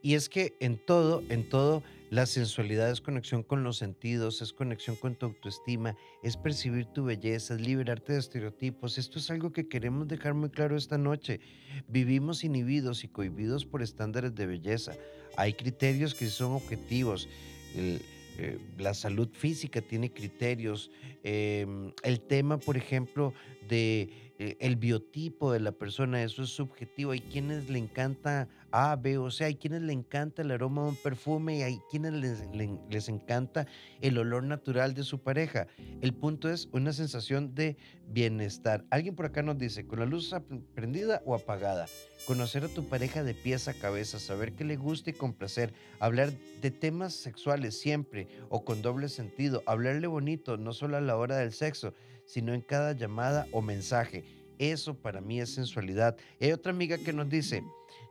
Y 0.00 0.14
es 0.14 0.28
que 0.28 0.56
en 0.60 0.78
todo, 0.84 1.22
en 1.28 1.48
todo, 1.48 1.82
la 2.12 2.26
sensualidad 2.26 2.90
es 2.90 3.00
conexión 3.00 3.42
con 3.42 3.64
los 3.64 3.78
sentidos, 3.78 4.42
es 4.42 4.52
conexión 4.52 4.96
con 4.96 5.14
tu 5.14 5.24
autoestima, 5.24 5.96
es 6.22 6.36
percibir 6.36 6.84
tu 6.84 7.04
belleza, 7.04 7.54
es 7.54 7.62
liberarte 7.62 8.12
de 8.12 8.18
estereotipos. 8.18 8.98
Esto 8.98 9.18
es 9.18 9.30
algo 9.30 9.50
que 9.50 9.66
queremos 9.66 10.06
dejar 10.08 10.34
muy 10.34 10.50
claro 10.50 10.76
esta 10.76 10.98
noche. 10.98 11.40
Vivimos 11.88 12.44
inhibidos 12.44 13.02
y 13.04 13.08
cohibidos 13.08 13.64
por 13.64 13.80
estándares 13.80 14.34
de 14.34 14.46
belleza. 14.46 14.92
Hay 15.38 15.54
criterios 15.54 16.14
que 16.14 16.28
son 16.28 16.52
objetivos. 16.52 17.30
Eh, 17.74 18.58
la 18.76 18.92
salud 18.92 19.30
física 19.32 19.80
tiene 19.80 20.12
criterios. 20.12 20.90
Em, 21.22 21.94
el 22.02 22.20
tema, 22.20 22.58
por 22.58 22.76
ejemplo, 22.76 23.32
de 23.66 24.34
eh, 24.38 24.58
el 24.60 24.76
biotipo 24.76 25.50
de 25.50 25.60
la 25.60 25.72
persona, 25.72 26.22
eso 26.22 26.42
es 26.42 26.50
subjetivo. 26.50 27.12
Hay 27.12 27.20
quienes 27.20 27.70
le 27.70 27.78
encanta 27.78 28.50
A, 28.72 28.96
B 28.96 29.18
o 29.18 29.30
sea, 29.30 29.46
hay 29.46 29.56
quienes 29.56 29.82
le 29.82 29.92
encanta 29.92 30.42
el 30.42 30.50
aroma 30.50 30.82
de 30.82 30.88
un 30.88 30.96
perfume 30.96 31.58
y 31.58 31.62
hay 31.62 31.78
quienes 31.90 32.14
les, 32.14 32.42
les, 32.88 33.08
encanta 33.08 33.66
el 34.00 34.18
olor 34.18 34.44
natural 34.44 34.94
de 34.94 35.02
su 35.02 35.20
pareja. 35.20 35.66
El 36.00 36.14
punto 36.14 36.48
es 36.48 36.68
una 36.72 36.92
sensación 36.92 37.54
de 37.54 37.76
bienestar. 38.08 38.84
Alguien 38.90 39.14
por 39.14 39.26
acá 39.26 39.42
nos 39.42 39.58
dice, 39.58 39.86
con 39.86 39.98
la 40.00 40.06
luz 40.06 40.34
prendida 40.74 41.22
o 41.26 41.34
apagada. 41.34 41.86
Conocer 42.26 42.64
a 42.64 42.68
tu 42.68 42.88
pareja 42.88 43.22
de 43.22 43.34
pies 43.34 43.68
a 43.68 43.74
cabeza, 43.74 44.18
saber 44.18 44.54
qué 44.54 44.64
le 44.64 44.76
gusta 44.76 45.10
y 45.10 45.14
complacer, 45.14 45.74
hablar 46.00 46.32
de 46.60 46.70
temas 46.70 47.12
sexuales 47.12 47.78
siempre 47.78 48.28
o 48.48 48.64
con 48.64 48.80
doble 48.80 49.08
sentido, 49.08 49.62
hablarle 49.66 50.06
bonito, 50.06 50.56
no 50.56 50.72
solo 50.72 50.96
a 50.96 51.00
la 51.00 51.16
hora 51.16 51.36
del 51.36 51.52
sexo, 51.52 51.94
sino 52.24 52.54
en 52.54 52.62
cada 52.62 52.92
llamada 52.92 53.46
o 53.52 53.60
mensaje. 53.60 54.24
Eso 54.58 54.94
para 54.94 55.20
mí 55.20 55.40
es 55.40 55.54
sensualidad. 55.54 56.16
Hay 56.40 56.52
otra 56.52 56.70
amiga 56.70 56.96
que 56.98 57.12
nos 57.12 57.28
dice, 57.28 57.64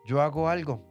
yo 0.05 0.22
hago 0.22 0.50
algo. 0.50 0.86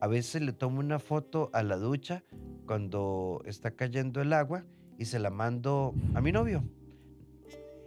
A 0.00 0.06
veces 0.06 0.42
le 0.42 0.52
tomo 0.52 0.80
una 0.80 0.98
foto 0.98 1.50
a 1.52 1.62
la 1.62 1.76
ducha 1.76 2.22
cuando 2.66 3.42
está 3.46 3.72
cayendo 3.72 4.20
el 4.20 4.32
agua 4.32 4.64
y 4.96 5.06
se 5.06 5.18
la 5.18 5.30
mando 5.30 5.94
a 6.14 6.20
mi 6.20 6.32
novio. 6.32 6.62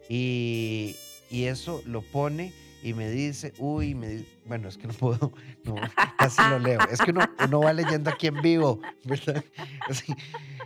Y, 0.09 0.95
y 1.29 1.43
eso 1.45 1.81
lo 1.85 2.01
pone 2.01 2.51
y 2.83 2.93
me 2.93 3.09
dice, 3.09 3.53
uy, 3.59 3.95
me 3.95 4.25
bueno, 4.45 4.67
es 4.67 4.77
que 4.77 4.87
no 4.87 4.93
puedo, 4.93 5.31
no, 5.63 5.75
casi 6.17 6.41
lo 6.49 6.59
leo. 6.59 6.79
Es 6.91 6.99
que 6.99 7.11
uno, 7.11 7.21
uno 7.45 7.61
va 7.61 7.73
leyendo 7.73 8.09
aquí 8.09 8.27
en 8.27 8.41
vivo, 8.41 8.79
¿verdad? 9.05 9.43
Así, 9.87 10.13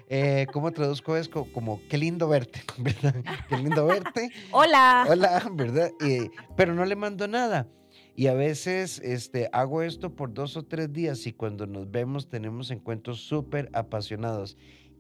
eh, 0.08 0.48
¿Cómo 0.52 0.72
traduzco 0.72 1.16
eso? 1.18 1.46
Como, 1.54 1.82
qué 1.90 1.98
lindo 1.98 2.28
verte, 2.28 2.64
¿verdad? 2.78 3.16
Qué 3.50 3.58
lindo 3.58 3.86
verte. 3.86 4.32
Hola. 4.52 5.06
Hola, 5.10 5.52
¿verdad? 5.54 5.92
pero 6.56 6.74
no 6.74 6.86
le 6.86 6.96
mando 6.96 7.28
nada. 7.28 7.68
Y 8.16 8.28
a 8.28 8.34
veces 8.34 9.00
este, 9.04 9.50
hago 9.52 9.82
esto 9.82 10.16
por 10.16 10.34
dos 10.34 10.56
o 10.56 10.64
tres 10.64 10.92
días 10.94 11.28
y 11.28 11.34
cuando 11.34 11.68
nos 11.68 11.92
vemos 11.92 12.30
tenemos 12.30 12.72
encuentros 12.72 13.20
súper 13.20 13.70
apasionados. 13.74 14.58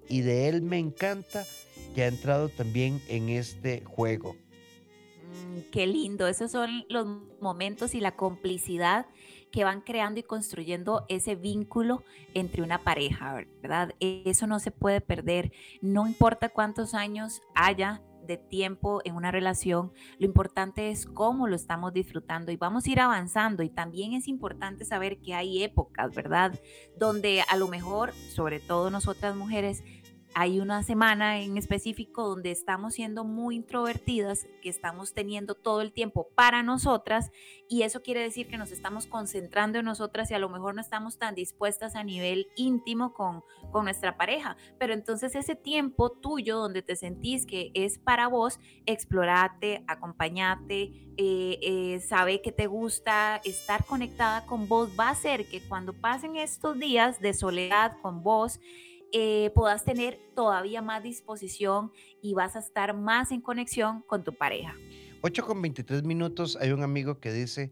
Y 0.10 0.22
de 0.22 0.50
él 0.50 0.62
me 0.62 0.78
encanta 0.78 1.46
que 1.94 2.04
ha 2.04 2.08
entrado 2.08 2.50
también 2.50 3.02
en 3.08 3.30
este 3.30 3.84
juego. 3.86 4.36
Mm, 5.26 5.72
qué 5.72 5.88
lindo, 5.88 6.28
esos 6.28 6.52
son 6.52 6.86
los 6.90 7.08
momentos 7.40 7.96
y 7.96 8.02
la 8.02 8.16
complicidad 8.16 9.08
que 9.52 9.64
van 9.64 9.80
creando 9.80 10.20
y 10.20 10.24
construyendo 10.24 11.06
ese 11.08 11.36
vínculo 11.36 12.04
entre 12.34 12.62
una 12.62 12.84
pareja, 12.84 13.46
¿verdad? 13.62 13.96
Eso 14.02 14.48
no 14.48 14.60
se 14.60 14.72
puede 14.72 15.00
perder, 15.00 15.54
no 15.82 16.06
importa 16.08 16.50
cuántos 16.50 16.94
años 16.94 17.42
haya 17.56 18.02
de 18.25 18.38
tiempo 18.38 19.01
en 19.05 19.15
una 19.15 19.32
relación, 19.32 19.91
lo 20.20 20.25
importante 20.25 20.89
es 20.91 21.05
cómo 21.05 21.48
lo 21.48 21.55
estamos 21.55 21.94
disfrutando 21.94 22.51
y 22.51 22.58
vamos 22.58 22.86
a 22.86 22.89
ir 22.89 23.00
avanzando 23.00 23.63
y 23.63 23.70
también 23.70 24.13
es 24.13 24.27
importante 24.27 24.86
saber 24.86 25.20
que 25.20 25.34
hay 25.34 25.63
épocas, 25.63 26.13
¿verdad? 26.15 26.60
Donde 26.98 27.44
a 27.50 27.55
lo 27.58 27.67
mejor, 27.67 28.13
sobre 28.13 28.60
todo 28.60 28.89
nosotras 28.89 29.36
mujeres, 29.36 29.84
hay 30.38 30.60
una 30.60 30.84
semana 30.84 31.39
en 31.39 31.58
específico 31.58 32.27
donde 32.27 32.51
estamos 32.51 32.96
siendo 32.96 33.24
muy 33.24 33.56
introvertidas, 33.56 34.46
que 34.62 34.68
estamos 34.68 35.13
teniendo 35.13 35.56
todo 35.56 35.80
el 35.80 35.94
tiempo 35.94 36.27
para 36.36 36.62
nosotras 36.62 37.32
y 37.70 37.84
eso 37.84 38.01
quiere 38.01 38.20
decir 38.20 38.50
que 38.50 38.58
nos 38.58 38.74
estamos 38.74 39.08
concentrando 39.08 39.80
en 39.80 39.86
nosotras 39.86 40.30
y 40.30 40.34
a 40.34 40.39
lo 40.39 40.50
mejor 40.50 40.75
no 40.75 40.82
estamos 40.82 41.18
tan 41.18 41.36
dispuestas 41.36 41.96
a 41.96 42.04
nivel 42.04 42.48
íntimo 42.58 43.13
con, 43.13 43.44
con 43.72 43.86
nuestra 43.86 44.18
pareja. 44.18 44.58
Pero 44.77 44.94
entonces 44.94 45.36
ese 45.36 45.56
tiempo 45.56 46.12
tuyo 46.12 46.58
donde 46.58 46.82
te 46.82 46.98
sentís 46.98 47.46
que 47.46 47.72
es 47.74 47.98
para 47.98 48.27
vos, 48.27 48.60
explorate, 48.86 49.86
acompañate, 49.88 50.92
eh, 51.15 51.60
eh, 51.62 52.01
sabe 52.01 52.42
que 52.42 52.51
te 52.51 52.68
gusta, 52.68 53.39
estar 53.46 53.86
conectada 53.86 54.46
con 54.46 54.68
vos 54.68 54.89
va 55.00 55.08
a 55.08 55.12
hacer 55.12 55.48
que 55.48 55.62
cuando 55.62 55.94
pasen 55.94 56.36
estos 56.36 56.77
días 56.77 57.22
de 57.22 57.34
soledad 57.34 57.98
con 58.01 58.22
vos, 58.22 58.60
eh, 59.18 59.50
puedas 59.56 59.86
tener 59.86 60.20
todavía 60.36 60.82
más 60.82 61.02
disposición 61.02 61.94
y 62.22 62.34
vas 62.34 62.58
a 62.58 62.60
estar 62.60 62.94
más 62.94 63.32
en 63.32 63.40
conexión 63.40 64.02
con 64.02 64.26
tu 64.26 64.34
pareja. 64.34 64.76
8 65.22 65.46
con 65.46 65.62
23 65.62 66.04
minutos, 66.04 66.58
hay 66.60 66.72
un 66.72 66.84
amigo 66.84 67.22
que 67.22 67.32
dice, 67.32 67.72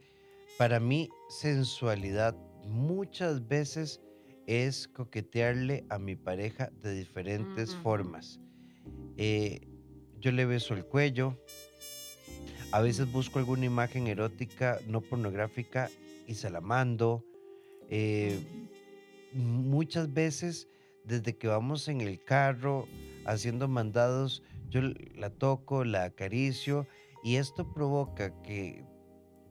para 0.58 0.80
mí 0.80 1.10
sensualidad 1.28 2.34
muchas 2.64 3.46
veces 3.46 4.00
es 4.48 4.88
coquetearle 4.88 5.86
a 5.90 6.00
mi 6.00 6.16
pareja 6.16 6.72
de 6.82 6.94
diferentes 6.94 7.76
formas. 7.76 8.40
Eh, 9.18 9.68
yo 10.22 10.32
le 10.32 10.46
beso 10.46 10.74
el 10.74 10.86
cuello, 10.86 11.38
a 12.72 12.80
veces 12.80 13.12
busco 13.12 13.40
alguna 13.40 13.66
imagen 13.66 14.08
erótica 14.08 14.80
no 14.88 15.02
pornográfica 15.02 15.90
y 16.26 16.36
se 16.36 16.50
la 16.50 16.62
mando. 16.62 17.26
Eh, 17.90 18.40
muchas 19.34 20.14
veces 20.14 20.70
desde 21.04 21.38
que 21.38 21.48
vamos 21.48 21.88
en 21.88 22.02
el 22.02 22.24
carro 22.24 22.88
haciendo 23.26 23.68
mandados, 23.68 24.44
yo 24.70 24.82
la 25.16 25.30
toco, 25.30 25.84
la 25.84 26.06
acaricio 26.06 26.88
y 27.24 27.36
esto 27.36 27.74
provoca 27.74 28.42
que 28.42 28.86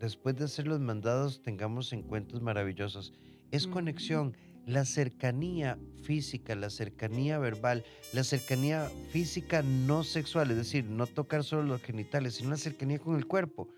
después 0.01 0.37
de 0.37 0.45
hacer 0.45 0.67
los 0.67 0.81
mandados 0.81 1.43
tengamos 1.43 1.93
encuentros 1.93 2.43
maravillosos. 2.43 3.13
Es 3.51 3.67
conexión, 3.67 4.37
la 4.67 4.85
cercanía 4.85 5.79
física, 6.03 6.55
la 6.55 6.71
cercanía 6.71 7.39
verbal, 7.39 7.85
la 8.13 8.25
cercanía 8.25 8.91
física 9.11 9.63
no 9.63 10.05
sexual, 10.05 10.51
es 10.51 10.57
decir, 10.57 10.85
no 10.85 11.07
tocar 11.07 11.45
solo 11.45 11.63
los 11.65 11.83
genitales, 11.83 12.35
sino 12.35 12.51
la 12.51 12.57
cercanía 12.57 12.99
con 12.99 13.17
el 13.17 13.27
cuerpo. 13.27 13.69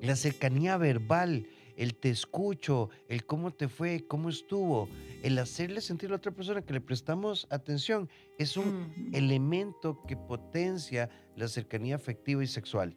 La 0.00 0.16
cercanía 0.16 0.76
verbal, 0.78 1.46
el 1.80 1.94
te 1.94 2.10
escucho, 2.10 2.90
el 3.08 3.24
cómo 3.24 3.52
te 3.52 3.66
fue, 3.66 4.04
cómo 4.06 4.28
estuvo, 4.28 4.86
el 5.22 5.38
hacerle 5.38 5.80
sentir 5.80 6.08
a 6.08 6.10
la 6.10 6.16
otra 6.16 6.30
persona 6.30 6.60
que 6.60 6.74
le 6.74 6.80
prestamos 6.82 7.46
atención, 7.48 8.10
es 8.38 8.58
un 8.58 9.10
elemento 9.14 10.02
que 10.06 10.14
potencia 10.14 11.08
la 11.36 11.48
cercanía 11.48 11.96
afectiva 11.96 12.44
y 12.44 12.48
sexual. 12.48 12.94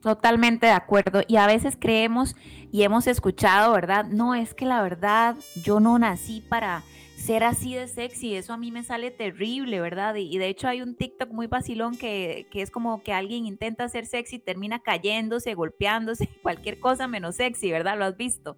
Totalmente 0.00 0.64
de 0.64 0.72
acuerdo. 0.72 1.20
Y 1.28 1.36
a 1.36 1.46
veces 1.46 1.76
creemos 1.78 2.34
y 2.72 2.84
hemos 2.84 3.06
escuchado, 3.06 3.74
¿verdad? 3.74 4.06
No, 4.06 4.34
es 4.34 4.54
que 4.54 4.64
la 4.64 4.80
verdad 4.80 5.36
yo 5.62 5.78
no 5.78 5.98
nací 5.98 6.40
para 6.40 6.84
ser 7.16 7.44
así 7.44 7.74
de 7.74 7.88
sexy, 7.88 8.34
eso 8.34 8.52
a 8.52 8.56
mí 8.56 8.70
me 8.70 8.84
sale 8.84 9.10
terrible, 9.10 9.80
¿verdad? 9.80 10.14
Y, 10.16 10.36
de 10.38 10.48
hecho 10.48 10.68
hay 10.68 10.82
un 10.82 10.94
TikTok 10.94 11.30
muy 11.30 11.46
vacilón 11.46 11.96
que, 11.96 12.46
es 12.52 12.70
como 12.70 13.02
que 13.02 13.12
alguien 13.12 13.46
intenta 13.46 13.88
ser 13.88 14.06
sexy, 14.06 14.38
termina 14.38 14.80
cayéndose, 14.80 15.54
golpeándose, 15.54 16.28
cualquier 16.42 16.78
cosa 16.78 17.08
menos 17.08 17.36
sexy, 17.36 17.70
¿verdad? 17.72 17.98
Lo 17.98 18.04
has 18.04 18.16
visto. 18.16 18.56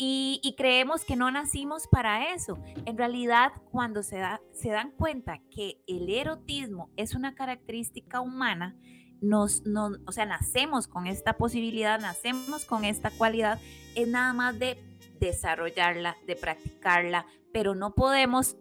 Y, 0.00 0.54
creemos 0.56 1.04
que 1.04 1.16
no 1.16 1.28
nacimos 1.30 1.88
para 1.88 2.32
eso. 2.32 2.56
En 2.86 2.96
realidad, 2.96 3.50
cuando 3.72 4.04
se, 4.04 4.18
da, 4.18 4.40
se 4.52 4.70
dan 4.70 4.92
cuenta 4.92 5.40
que 5.50 5.80
el 5.88 6.08
erotismo 6.08 6.88
es 6.96 7.16
una 7.16 7.34
característica 7.34 8.20
humana, 8.20 8.76
nos, 9.20 9.66
no, 9.66 9.90
o 10.06 10.12
sea, 10.12 10.24
nacemos 10.24 10.86
con 10.86 11.08
esta 11.08 11.36
posibilidad, 11.36 12.00
nacemos 12.00 12.64
con 12.64 12.84
esta 12.84 13.10
cualidad, 13.10 13.58
es 13.96 14.06
nada 14.06 14.32
más 14.32 14.56
de 14.60 14.78
desarrollarla, 15.20 16.16
de 16.26 16.36
practicarla, 16.36 17.26
pero 17.52 17.74
no 17.74 17.94
podemos 17.94 18.56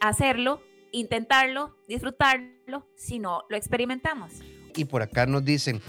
hacerlo, 0.00 0.62
intentarlo, 0.92 1.76
disfrutarlo, 1.88 2.86
si 2.96 3.18
no 3.18 3.44
lo 3.48 3.56
experimentamos. 3.56 4.32
Y 4.74 4.84
por 4.84 5.02
acá 5.02 5.26
nos 5.26 5.44
dicen, 5.44 5.80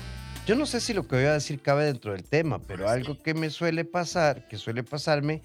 yo 0.46 0.56
no 0.56 0.66
sé 0.66 0.82
si 0.82 0.94
lo 0.94 1.08
que 1.08 1.16
voy 1.16 1.26
a 1.26 1.34
decir 1.34 1.62
cabe 1.62 1.86
dentro 1.86 2.14
del 2.14 2.24
tema, 2.24 2.60
pero 2.60 2.90
algo 2.90 3.22
que 3.22 3.34
me 3.34 3.50
suele 3.50 3.86
pasar, 3.86 4.48
que 4.48 4.58
suele 4.58 4.84
pasarme, 4.84 5.42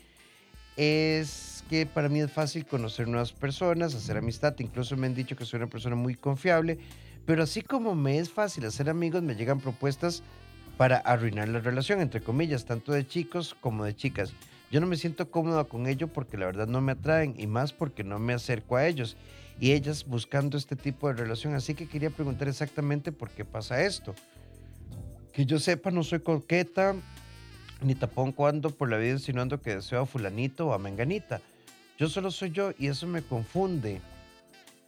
es 0.76 1.62
que 1.69 1.87
para 1.87 2.09
mí 2.09 2.21
es 2.21 2.33
fácil 2.33 2.66
conocer 2.66 3.09
nuevas 3.09 3.33
personas, 3.33 3.95
hacer 3.95 4.16
amistad, 4.16 4.54
incluso 4.59 4.97
me 4.97 5.07
han 5.07 5.14
dicho 5.14 5.37
que 5.37 5.45
soy 5.45 5.59
una 5.59 5.69
persona 5.69 5.95
muy 5.95 6.14
confiable, 6.14 6.78
pero 7.26 7.43
así 7.43 7.62
como 7.62 7.95
me 7.95 8.19
es 8.19 8.31
fácil 8.31 8.66
hacer 8.66 8.88
amigos, 8.88 9.23
me 9.23 9.35
llegan 9.35 9.61
propuestas 9.61 10.23
para 10.76 10.97
arruinar 10.97 11.49
la 11.49 11.61
relación, 11.61 12.00
entre 12.00 12.21
comillas, 12.21 12.65
tanto 12.65 12.93
de 12.93 13.06
chicos 13.06 13.54
como 13.60 13.84
de 13.84 13.95
chicas. 13.95 14.32
Yo 14.70 14.80
no 14.80 14.86
me 14.86 14.96
siento 14.96 15.30
cómoda 15.30 15.64
con 15.64 15.86
ello 15.86 16.08
porque 16.08 16.36
la 16.36 16.46
verdad 16.46 16.66
no 16.66 16.80
me 16.80 16.92
atraen 16.92 17.34
y 17.38 17.46
más 17.46 17.72
porque 17.72 18.02
no 18.02 18.18
me 18.18 18.34
acerco 18.34 18.76
a 18.76 18.86
ellos 18.86 19.16
y 19.60 19.72
ellas 19.72 20.04
buscando 20.04 20.56
este 20.56 20.76
tipo 20.76 21.08
de 21.08 21.14
relación. 21.14 21.54
Así 21.54 21.74
que 21.74 21.88
quería 21.88 22.10
preguntar 22.10 22.48
exactamente 22.48 23.12
por 23.12 23.30
qué 23.30 23.44
pasa 23.44 23.82
esto. 23.84 24.14
Que 25.32 25.46
yo 25.46 25.58
sepa, 25.58 25.90
no 25.90 26.02
soy 26.02 26.20
coqueta 26.20 26.94
ni 27.82 27.94
tampoco 27.94 28.46
ando 28.46 28.70
por 28.70 28.90
la 28.90 28.96
vida 28.96 29.12
insinuando 29.12 29.60
que 29.60 29.76
deseo 29.76 30.02
a 30.02 30.06
fulanito 30.06 30.68
o 30.68 30.72
a 30.72 30.78
menganita. 30.78 31.40
Yo 31.98 32.08
solo 32.08 32.30
soy 32.30 32.50
yo 32.50 32.72
y 32.78 32.88
eso 32.88 33.06
me 33.06 33.22
confunde 33.22 34.00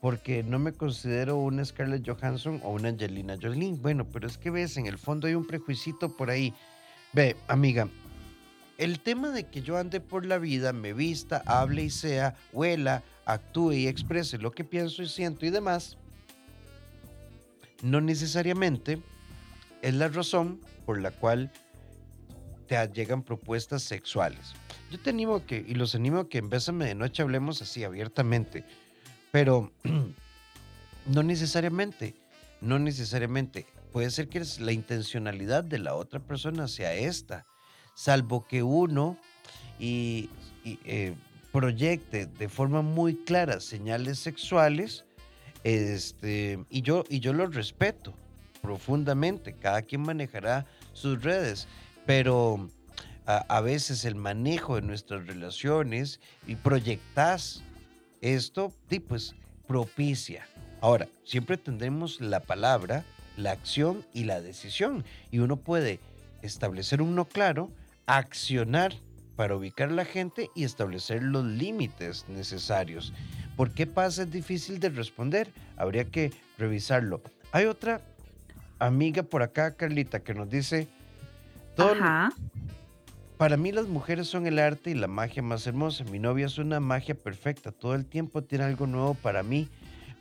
porque 0.00 0.42
no 0.42 0.58
me 0.58 0.72
considero 0.72 1.36
una 1.36 1.64
Scarlett 1.64 2.08
Johansson 2.08 2.60
o 2.64 2.70
una 2.70 2.88
Angelina 2.88 3.36
Jolie. 3.40 3.74
Bueno, 3.74 4.06
pero 4.12 4.26
es 4.26 4.38
que 4.38 4.50
ves, 4.50 4.76
en 4.76 4.86
el 4.86 4.98
fondo 4.98 5.26
hay 5.26 5.34
un 5.34 5.46
prejuicito 5.46 6.16
por 6.16 6.30
ahí. 6.30 6.54
Ve, 7.12 7.36
amiga, 7.48 7.88
el 8.78 9.00
tema 9.00 9.30
de 9.30 9.44
que 9.44 9.62
yo 9.62 9.76
ande 9.76 10.00
por 10.00 10.26
la 10.26 10.38
vida, 10.38 10.72
me 10.72 10.92
vista, 10.92 11.42
hable 11.46 11.84
y 11.84 11.90
sea, 11.90 12.36
huela, 12.52 13.02
actúe 13.24 13.72
y 13.72 13.88
exprese 13.88 14.38
lo 14.38 14.52
que 14.52 14.64
pienso 14.64 15.02
y 15.02 15.08
siento 15.08 15.46
y 15.46 15.50
demás, 15.50 15.96
no 17.82 18.00
necesariamente 18.00 19.00
es 19.82 19.94
la 19.94 20.08
razón 20.08 20.60
por 20.84 21.00
la 21.00 21.10
cual 21.10 21.50
te 22.66 22.76
llegan 22.92 23.22
propuestas 23.22 23.82
sexuales. 23.82 24.54
Yo 24.90 25.00
te 25.00 25.10
animo 25.10 25.44
que, 25.46 25.64
y 25.66 25.74
los 25.74 25.94
animo 25.94 26.20
a 26.20 26.28
que 26.28 26.38
en 26.38 26.48
Bésame 26.48 26.86
de 26.86 26.94
Noche 26.94 27.22
hablemos 27.22 27.62
así 27.62 27.84
abiertamente 27.84 28.64
pero 29.36 29.70
no 31.06 31.22
necesariamente, 31.22 32.14
no 32.62 32.78
necesariamente. 32.78 33.66
Puede 33.92 34.10
ser 34.10 34.30
que 34.30 34.42
la 34.60 34.72
intencionalidad 34.72 35.62
de 35.62 35.78
la 35.78 35.94
otra 35.94 36.20
persona 36.20 36.68
sea 36.68 36.94
esta, 36.94 37.44
salvo 37.96 38.46
que 38.46 38.62
uno 38.62 39.16
y, 39.80 40.30
eh, 40.64 41.14
proyecte 41.50 42.26
de 42.26 42.48
forma 42.48 42.82
muy 42.82 43.16
clara 43.16 43.60
señales 43.60 44.18
sexuales, 44.18 45.04
este, 45.64 46.64
y, 46.68 46.82
yo, 46.82 47.02
y 47.08 47.18
yo 47.20 47.32
lo 47.32 47.46
respeto 47.46 48.14
profundamente, 48.60 49.54
cada 49.54 49.80
quien 49.82 50.02
manejará 50.02 50.66
sus 50.92 51.22
redes, 51.22 51.66
pero 52.04 52.68
a, 53.24 53.60
veces 53.60 54.04
el 54.04 54.14
manejo 54.14 54.76
de 54.76 54.82
nuestras 54.82 55.26
relaciones 55.26 56.20
y 56.46 56.56
proyectas 56.56 57.62
esto, 58.20 58.72
pues, 59.08 59.34
propicia. 59.66 60.46
Ahora, 60.80 61.08
siempre 61.24 61.56
tendremos 61.56 62.20
la 62.20 62.40
palabra, 62.40 63.04
la 63.36 63.52
acción 63.52 64.04
y 64.12 64.24
la 64.24 64.40
decisión. 64.40 65.04
Y 65.30 65.40
uno 65.40 65.56
puede 65.56 65.98
establecer 66.42 67.02
un 67.02 67.14
no 67.14 67.24
claro, 67.24 67.70
accionar 68.06 68.94
para 69.36 69.56
ubicar 69.56 69.90
a 69.90 69.92
la 69.92 70.04
gente 70.04 70.50
y 70.54 70.64
establecer 70.64 71.22
los 71.22 71.44
límites 71.44 72.26
necesarios. 72.28 73.12
¿Por 73.56 73.72
qué 73.72 73.86
pasa? 73.86 74.22
Es 74.22 74.30
difícil 74.30 74.80
de 74.80 74.88
responder. 74.88 75.52
Habría 75.76 76.04
que 76.04 76.32
revisarlo. 76.58 77.20
Hay 77.52 77.66
otra 77.66 78.00
amiga 78.78 79.22
por 79.22 79.42
acá, 79.42 79.76
Carlita, 79.76 80.20
que 80.20 80.34
nos 80.34 80.48
dice, 80.48 80.88
todo, 81.74 81.94
para 83.36 83.56
mí 83.56 83.72
las 83.72 83.86
mujeres 83.86 84.28
son 84.28 84.46
el 84.46 84.58
arte 84.58 84.90
y 84.90 84.94
la 84.94 85.08
magia 85.08 85.42
más 85.42 85.66
hermosa. 85.66 86.04
Mi 86.04 86.18
novia 86.18 86.46
es 86.46 86.58
una 86.58 86.80
magia 86.80 87.14
perfecta. 87.14 87.72
Todo 87.72 87.94
el 87.94 88.06
tiempo 88.06 88.42
tiene 88.42 88.64
algo 88.64 88.86
nuevo 88.86 89.14
para 89.14 89.42
mí 89.42 89.68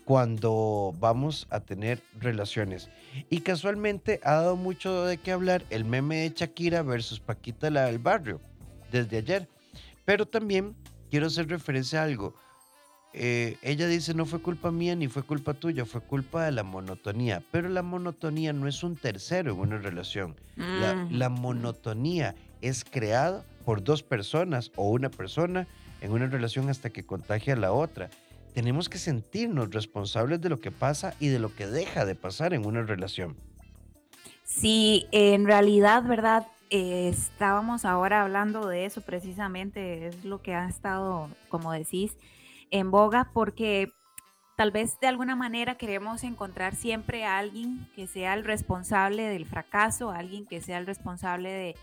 cuando 0.06 0.94
vamos 1.00 1.48
a 1.50 1.60
tener 1.60 2.02
relaciones. 2.20 2.90
Y 3.30 3.42
casualmente 3.42 4.20
ha 4.24 4.36
dado 4.36 4.56
mucho 4.56 5.06
de 5.06 5.18
qué 5.18 5.32
hablar 5.32 5.66
el 5.72 5.84
meme 5.84 6.18
de 6.18 6.30
Shakira 6.30 6.84
versus 6.84 7.20
Paquita 7.20 7.70
la 7.70 7.86
del 7.86 8.00
barrio 8.00 8.40
desde 8.92 9.18
ayer. 9.18 9.50
Pero 10.06 10.28
también 10.28 10.76
quiero 11.10 11.28
hacer 11.28 11.50
referencia 11.50 12.02
a 12.02 12.06
algo. 12.06 12.36
Eh, 13.18 13.58
ella 13.62 13.88
dice 13.88 14.14
no 14.14 14.26
fue 14.26 14.42
culpa 14.42 14.72
mía 14.72 14.94
ni 14.94 15.08
fue 15.08 15.24
culpa 15.24 15.54
tuya, 15.54 15.86
fue 15.86 16.02
culpa 16.02 16.46
de 16.46 16.52
la 16.52 16.64
monotonía. 16.64 17.42
Pero 17.52 17.70
la 17.70 17.82
monotonía 17.82 18.54
no 18.54 18.68
es 18.68 18.84
un 18.84 18.96
tercero 18.96 19.54
en 19.54 19.60
una 19.60 19.78
relación. 19.80 20.36
La, 20.56 21.08
la 21.10 21.30
monotonía 21.30 22.36
es 22.62 22.86
creado 22.86 23.44
por 23.66 23.84
dos 23.84 24.04
personas 24.04 24.72
o 24.76 24.90
una 24.90 25.10
persona 25.10 25.68
en 26.02 26.12
una 26.12 26.28
relación 26.28 26.70
hasta 26.70 26.92
que 26.92 27.06
contagia 27.06 27.54
a 27.54 27.58
la 27.58 27.72
otra. 27.72 28.12
Tenemos 28.56 28.88
que 28.88 28.98
sentirnos 28.98 29.72
responsables 29.72 30.40
de 30.40 30.48
lo 30.48 30.62
que 30.62 30.72
pasa 30.72 31.14
y 31.20 31.28
de 31.28 31.40
lo 31.40 31.54
que 31.54 31.68
deja 31.68 32.06
de 32.06 32.16
pasar 32.16 32.54
en 32.54 32.66
una 32.66 32.84
relación. 32.84 33.36
Sí, 34.46 35.08
en 35.12 35.46
realidad, 35.46 36.04
¿verdad? 36.04 36.48
Eh, 36.70 37.10
estábamos 37.10 37.84
ahora 37.84 38.22
hablando 38.22 38.66
de 38.66 38.86
eso 38.86 39.02
precisamente, 39.02 40.08
es 40.08 40.24
lo 40.24 40.42
que 40.42 40.56
ha 40.56 40.70
estado, 40.70 41.30
como 41.50 41.74
decís, 41.74 42.16
en 42.72 42.92
boga, 42.92 43.30
porque 43.34 43.92
tal 44.56 44.72
vez 44.72 44.98
de 45.02 45.08
alguna 45.08 45.36
manera 45.36 45.76
queremos 45.76 46.24
encontrar 46.24 46.76
siempre 46.76 47.26
a 47.26 47.38
alguien 47.38 47.90
que 47.94 48.08
sea 48.08 48.34
el 48.36 48.46
responsable 48.46 49.24
del 49.24 49.46
fracaso, 49.46 50.12
alguien 50.12 50.46
que 50.46 50.62
sea 50.62 50.78
el 50.78 50.86
responsable 50.86 51.50
de, 51.50 51.76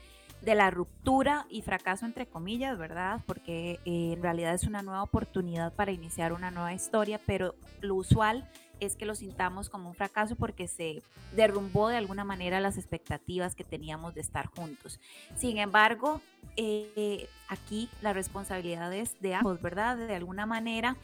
de 0.43 0.55
la 0.57 0.71
ruptura 0.71 1.47
y 1.49 1.63
fracaso 1.63 2.05
entre 2.05 2.27
comillas, 2.27 2.77
¿verdad? 2.77 3.21
Porque 3.27 3.79
eh, 3.85 4.13
en 4.13 4.23
realidad 4.23 4.55
es 4.55 4.65
una 4.65 4.83
nueva 4.83 5.03
oportunidad 5.03 5.73
para 5.73 5.93
iniciar 5.93 6.33
una 6.33 6.51
nueva 6.51 6.75
historia, 6.75 7.21
pero 7.25 7.55
lo 7.81 7.95
usual 7.95 8.49
es 8.81 8.97
que 8.97 9.07
lo 9.07 9.15
sintamos 9.15 9.71
como 9.71 9.89
un 9.89 9.95
fracaso 9.95 10.35
porque 10.35 10.67
se 10.67 11.03
derrumbó 11.37 11.89
de 11.89 11.97
alguna 11.97 12.25
manera 12.25 12.59
las 12.61 12.77
expectativas 12.77 13.55
que 13.55 13.63
teníamos 13.63 14.15
de 14.15 14.21
estar 14.21 14.47
juntos. 14.47 14.99
Sin 15.37 15.59
embargo, 15.59 16.21
eh, 16.57 17.29
aquí 17.49 17.89
la 18.01 18.13
responsabilidad 18.13 18.93
es 18.93 19.21
de 19.21 19.35
ambos, 19.35 19.63
¿verdad? 19.63 19.97
De 19.97 20.17
alguna 20.17 20.47
manera. 20.47 20.97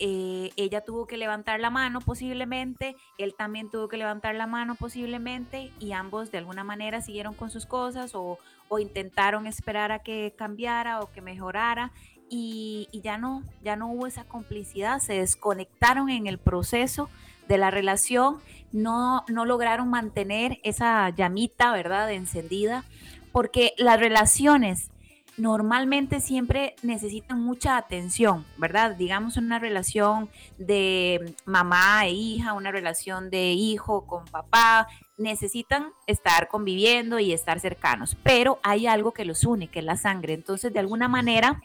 Eh, 0.00 0.52
ella 0.56 0.84
tuvo 0.84 1.06
que 1.06 1.16
levantar 1.16 1.58
la 1.58 1.70
mano 1.70 2.00
posiblemente, 2.00 2.94
él 3.18 3.34
también 3.36 3.68
tuvo 3.68 3.88
que 3.88 3.96
levantar 3.96 4.36
la 4.36 4.46
mano 4.46 4.76
posiblemente 4.76 5.72
y 5.80 5.90
ambos 5.90 6.30
de 6.30 6.38
alguna 6.38 6.62
manera 6.62 7.00
siguieron 7.00 7.34
con 7.34 7.50
sus 7.50 7.66
cosas 7.66 8.14
o, 8.14 8.38
o 8.68 8.78
intentaron 8.78 9.46
esperar 9.46 9.92
a 9.92 10.00
que 10.00 10.34
cambiara 10.36 11.00
o 11.00 11.10
que 11.12 11.20
mejorara 11.20 11.92
y, 12.30 12.88
ya 13.02 13.18
no, 13.18 13.42
ya 13.62 13.76
no 13.76 13.90
hubo 13.90 14.06
esa 14.06 14.24
complicidad, 14.24 15.00
se 15.00 15.14
desconectaron 15.14 16.10
en 16.10 16.26
el 16.26 16.38
proceso 16.38 17.08
de 17.48 17.58
la 17.58 17.70
relación, 17.70 18.38
no, 18.72 19.24
no 19.28 19.46
lograron 19.46 19.88
mantener 19.88 20.60
esa 20.62 21.08
llamita, 21.10 21.72
¿verdad?, 21.72 22.12
encendida, 22.12 22.84
porque 23.32 23.72
las 23.78 23.98
relaciones 23.98 24.90
normalmente 25.38 26.20
siempre 26.20 26.74
necesitan 26.82 27.40
mucha 27.40 27.76
atención, 27.76 28.44
¿verdad? 28.58 28.96
Digamos 28.96 29.36
una 29.36 29.58
relación 29.58 30.28
de 30.58 31.34
mamá 31.46 32.06
e 32.06 32.10
hija, 32.10 32.52
una 32.52 32.72
relación 32.72 33.30
de 33.30 33.52
hijo 33.52 34.04
con 34.04 34.24
papá, 34.26 34.88
necesitan 35.18 35.92
estar 36.06 36.48
conviviendo 36.48 37.18
y 37.18 37.32
estar 37.32 37.60
cercanos, 37.60 38.16
pero 38.22 38.58
hay 38.62 38.86
algo 38.86 39.12
que 39.12 39.24
los 39.24 39.44
une, 39.44 39.68
que 39.68 39.80
es 39.80 39.84
la 39.84 39.96
sangre. 39.96 40.32
Entonces, 40.32 40.72
de 40.72 40.78
alguna 40.78 41.08
manera, 41.08 41.60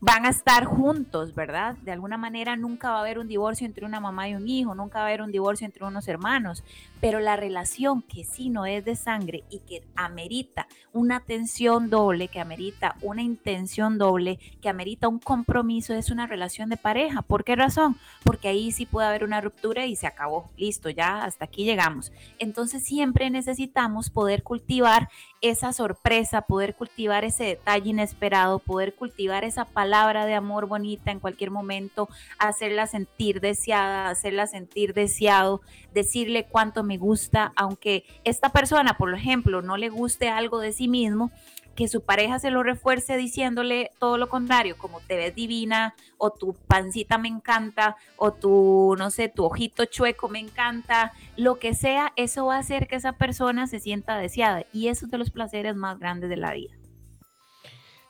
van 0.00 0.26
a 0.26 0.30
estar 0.30 0.64
juntos, 0.64 1.34
¿verdad? 1.34 1.76
De 1.82 1.92
alguna 1.92 2.16
manera 2.16 2.56
nunca 2.56 2.90
va 2.90 2.98
a 2.98 3.00
haber 3.00 3.18
un 3.18 3.28
divorcio 3.28 3.66
entre 3.66 3.86
una 3.86 4.00
mamá 4.00 4.28
y 4.28 4.34
un 4.34 4.48
hijo, 4.48 4.74
nunca 4.74 4.98
va 4.98 5.04
a 5.04 5.08
haber 5.08 5.22
un 5.22 5.32
divorcio 5.32 5.64
entre 5.64 5.84
unos 5.84 6.06
hermanos, 6.08 6.62
pero 7.00 7.20
la 7.20 7.36
relación 7.36 8.02
que 8.02 8.24
sí 8.24 8.48
no 8.48 8.66
es 8.66 8.84
de 8.84 8.96
sangre 8.96 9.44
y 9.50 9.60
que 9.60 9.82
amerita 9.96 10.66
una 10.92 11.16
atención 11.16 11.90
doble, 11.90 12.28
que 12.28 12.40
amerita 12.40 12.96
una 13.02 13.22
intención 13.22 13.98
doble, 13.98 14.38
que 14.60 14.68
amerita 14.68 15.08
un 15.08 15.18
compromiso, 15.18 15.94
es 15.94 16.10
una 16.10 16.26
relación 16.26 16.68
de 16.68 16.76
pareja. 16.76 17.22
¿Por 17.22 17.44
qué 17.44 17.56
razón? 17.56 17.96
Porque 18.24 18.48
ahí 18.48 18.72
sí 18.72 18.86
puede 18.86 19.08
haber 19.08 19.24
una 19.24 19.40
ruptura 19.40 19.86
y 19.86 19.96
se 19.96 20.06
acabó, 20.06 20.50
listo, 20.56 20.90
ya 20.90 21.24
hasta 21.24 21.44
aquí 21.44 21.64
llegamos. 21.64 22.12
Entonces 22.38 22.84
siempre 22.84 23.30
necesitamos 23.30 24.10
poder 24.10 24.42
cultivar 24.42 25.08
esa 25.40 25.72
sorpresa, 25.72 26.42
poder 26.42 26.74
cultivar 26.74 27.24
ese 27.24 27.44
detalle 27.44 27.90
inesperado, 27.90 28.58
poder 28.58 28.94
cultivar 28.94 29.44
esa 29.44 29.64
palabra 29.64 30.26
de 30.26 30.34
amor 30.34 30.66
bonita 30.66 31.10
en 31.10 31.20
cualquier 31.20 31.50
momento, 31.50 32.08
hacerla 32.38 32.86
sentir 32.86 33.40
deseada, 33.40 34.08
hacerla 34.08 34.46
sentir 34.46 34.94
deseado, 34.94 35.60
decirle 35.92 36.46
cuánto 36.46 36.82
me 36.82 36.98
gusta, 36.98 37.52
aunque 37.56 38.04
esta 38.24 38.50
persona, 38.50 38.96
por 38.96 39.14
ejemplo, 39.14 39.62
no 39.62 39.76
le 39.76 39.88
guste 39.88 40.28
algo 40.28 40.60
de 40.60 40.72
sí 40.72 40.88
mismo, 40.88 41.30
que 41.76 41.86
su 41.86 42.00
pareja 42.00 42.40
se 42.40 42.50
lo 42.50 42.64
refuerce 42.64 43.16
diciéndole 43.16 43.92
todo 44.00 44.18
lo 44.18 44.28
contrario, 44.28 44.76
como 44.76 45.00
te 45.00 45.16
ves 45.16 45.34
divina, 45.34 45.94
o 46.18 46.30
tu 46.30 46.54
pancita 46.54 47.18
me 47.18 47.28
encanta, 47.28 47.96
o 48.16 48.32
tu, 48.32 48.96
no 48.98 49.10
sé, 49.10 49.28
tu 49.28 49.44
ojito 49.44 49.84
chueco 49.84 50.28
me 50.28 50.40
encanta, 50.40 51.12
lo 51.36 51.60
que 51.60 51.74
sea, 51.74 52.12
eso 52.16 52.46
va 52.46 52.56
a 52.56 52.60
hacer 52.60 52.88
que 52.88 52.96
esa 52.96 53.12
persona 53.12 53.68
se 53.68 53.78
sienta 53.78 54.18
deseada. 54.18 54.64
Y 54.72 54.88
eso 54.88 55.04
es 55.04 55.12
de 55.12 55.18
los 55.18 55.30
placeres 55.30 55.76
más 55.76 56.00
grandes 56.00 56.30
de 56.30 56.36
la 56.36 56.52
vida. 56.52 56.74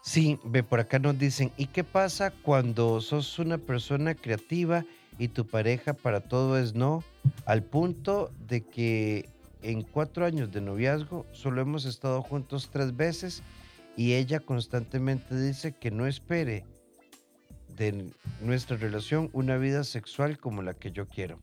Sí, 0.01 0.39
ve, 0.45 0.63
por 0.63 0.79
acá 0.79 1.01
nos 1.01 1.19
dicen, 1.19 1.51
¿y 1.57 1.67
qué 1.67 1.83
pasa 1.83 2.31
cuando 2.31 3.01
sos 3.01 3.41
una 3.41 3.59
persona 3.59 4.15
creativa 4.15 4.85
y 5.19 5.29
tu 5.29 5.45
pareja 5.45 5.95
para 5.95 6.21
todo 6.21 6.57
es 6.59 6.75
no? 6.75 7.03
Al 7.45 7.65
punto 7.65 8.31
de 8.47 8.65
que 8.65 9.29
en 9.67 9.83
cuatro 9.83 10.25
años 10.25 10.53
de 10.53 10.61
noviazgo 10.61 11.27
solo 11.33 11.61
hemos 11.61 11.87
estado 11.87 12.23
juntos 12.23 12.71
tres 12.73 12.97
veces 12.97 13.43
y 13.97 14.15
ella 14.15 14.39
constantemente 14.39 15.37
dice 15.37 15.73
que 15.73 15.91
no 15.91 16.07
espere 16.07 16.65
de 17.75 18.13
nuestra 18.41 18.77
relación 18.77 19.29
una 19.33 19.57
vida 19.57 19.83
sexual 19.83 20.39
como 20.39 20.63
la 20.63 20.75
que 20.75 20.93
yo 20.93 21.09
quiero. 21.09 21.41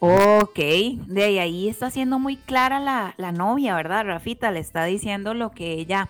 Ok, 0.00 0.58
de 0.58 1.40
ahí 1.40 1.68
está 1.68 1.90
siendo 1.90 2.18
muy 2.18 2.36
clara 2.36 2.80
la, 2.80 3.14
la 3.18 3.32
novia, 3.32 3.74
¿verdad? 3.74 4.06
Rafita 4.06 4.50
le 4.50 4.60
está 4.60 4.84
diciendo 4.84 5.34
lo 5.34 5.50
que 5.50 5.72
ella 5.72 6.08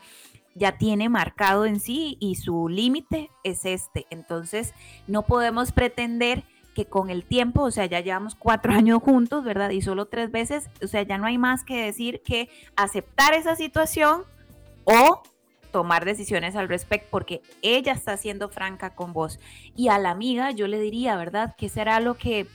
ya 0.55 0.79
tiene 0.79 1.09
marcado 1.09 1.67
en 1.67 1.81
sí 1.81 2.19
y 2.21 2.37
su 2.37 2.69
límite 2.69 3.31
es 3.43 3.65
este. 3.65 4.07
Entonces, 4.11 4.75
no 5.07 5.23
podemos 5.23 5.73
pretender 5.73 6.45
que 6.79 6.87
con 6.87 7.11
el 7.11 7.25
tiempo, 7.25 7.63
o 7.63 7.73
sea, 7.73 7.87
ya 7.87 7.99
llevamos 7.99 8.37
cuatro 8.37 8.73
años 8.83 9.03
juntos, 9.03 9.43
¿verdad? 9.43 9.71
Y 9.71 9.83
solo 9.83 10.07
tres 10.07 10.31
veces, 10.31 10.71
o 10.81 10.87
sea, 10.87 11.03
ya 11.03 11.19
no 11.19 11.27
hay 11.27 11.37
más 11.37 11.65
que 11.65 11.83
decir 11.83 12.23
que 12.23 12.49
aceptar 12.77 13.35
esa 13.35 13.57
situación 13.57 14.23
o 14.85 15.25
tomar 15.73 16.05
decisiones 16.05 16.55
al 16.55 16.69
respecto, 16.69 17.09
porque 17.11 17.43
ella 17.63 17.93
está 17.93 18.17
siendo 18.17 18.49
franca 18.49 18.95
con 18.95 19.13
vos. 19.13 19.41
Y 19.75 19.89
a 19.89 19.99
la 19.99 20.11
amiga 20.11 20.53
yo 20.53 20.69
le 20.69 20.79
diría, 20.79 21.17
¿verdad? 21.17 21.57
Que 21.59 21.69
será 21.69 21.99
lo 21.99 22.15
que 22.15 22.47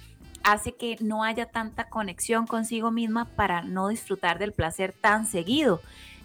hace 0.41 0.71
que 0.71 0.95
no 1.01 1.25
haya 1.25 1.47
tanta 1.47 1.89
conexión 1.89 2.47
consigo 2.47 2.91
misma 2.91 3.25
para 3.25 3.61
no 3.61 3.89
disfrutar 3.89 4.39
del 4.39 4.53
placer 4.53 4.93
tan 4.93 5.25
seguido 5.25 5.81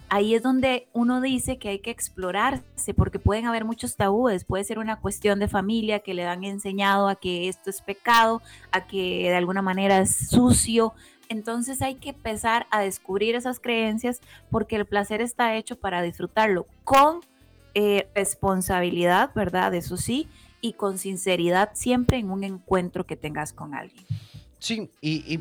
ahí 0.09 0.35
es 0.35 0.43
donde 0.43 0.87
uno 0.93 1.21
dice 1.21 1.57
que 1.57 1.69
hay 1.69 1.79
que 1.79 1.91
explorarse, 1.91 2.93
porque 2.93 3.19
pueden 3.19 3.45
haber 3.45 3.65
muchos 3.65 3.95
tabúes, 3.95 4.43
puede 4.43 4.63
ser 4.63 4.79
una 4.79 4.99
cuestión 4.99 5.39
de 5.39 5.47
familia 5.47 5.99
que 5.99 6.13
le 6.13 6.25
han 6.25 6.43
enseñado 6.43 7.07
a 7.07 7.15
que 7.15 7.47
esto 7.47 7.69
es 7.69 7.81
pecado, 7.81 8.41
a 8.71 8.87
que 8.87 9.29
de 9.29 9.35
alguna 9.35 9.61
manera 9.61 9.99
es 9.99 10.29
sucio. 10.29 10.93
Entonces 11.29 11.81
hay 11.81 11.95
que 11.95 12.09
empezar 12.09 12.65
a 12.71 12.81
descubrir 12.81 13.35
esas 13.35 13.59
creencias 13.59 14.19
porque 14.49 14.75
el 14.75 14.85
placer 14.85 15.21
está 15.21 15.55
hecho 15.55 15.79
para 15.79 16.01
disfrutarlo 16.01 16.65
con 16.83 17.21
eh, 17.75 18.09
responsabilidad, 18.15 19.31
¿verdad? 19.35 19.75
Eso 19.75 19.95
sí, 19.95 20.27
y 20.59 20.73
con 20.73 20.97
sinceridad 20.97 21.69
siempre 21.73 22.17
en 22.17 22.31
un 22.31 22.43
encuentro 22.43 23.05
que 23.05 23.15
tengas 23.15 23.53
con 23.53 23.75
alguien. 23.75 24.05
Sí, 24.59 24.89
y, 25.01 25.39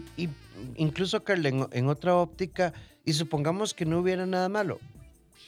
incluso, 0.77 1.23
Carla, 1.25 1.49
en 1.73 1.89
otra 1.89 2.17
óptica, 2.17 2.73
y 3.05 3.13
supongamos 3.13 3.75
que 3.75 3.85
no 3.85 3.99
hubiera 4.01 4.27
nada 4.27 4.49
malo. 4.49 4.79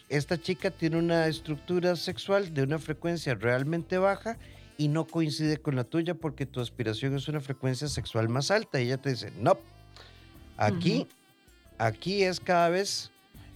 Esta 0.09 0.40
chica 0.40 0.70
tiene 0.70 0.98
una 0.98 1.26
estructura 1.28 1.94
sexual 1.94 2.52
de 2.52 2.64
una 2.64 2.78
frecuencia 2.78 3.35
realmente 3.35 3.96
baja 3.98 4.38
y 4.76 4.88
no 4.88 5.06
coincide 5.06 5.59
con 5.59 5.76
la 5.76 5.85
tuya 5.85 6.14
porque 6.14 6.46
tu 6.46 6.61
aspiración 6.61 7.14
es 7.14 7.28
una 7.28 7.40
frecuencia 7.40 7.87
sexual 7.87 8.28
más 8.28 8.50
alta. 8.50 8.80
Y 8.80 8.87
ella 8.87 8.96
te 8.96 9.11
dice, 9.11 9.30
no, 9.38 9.59
aquí, 10.56 11.06
aquí 11.78 12.24
es 12.24 12.40
cada 12.40 12.70
vez 12.70 13.12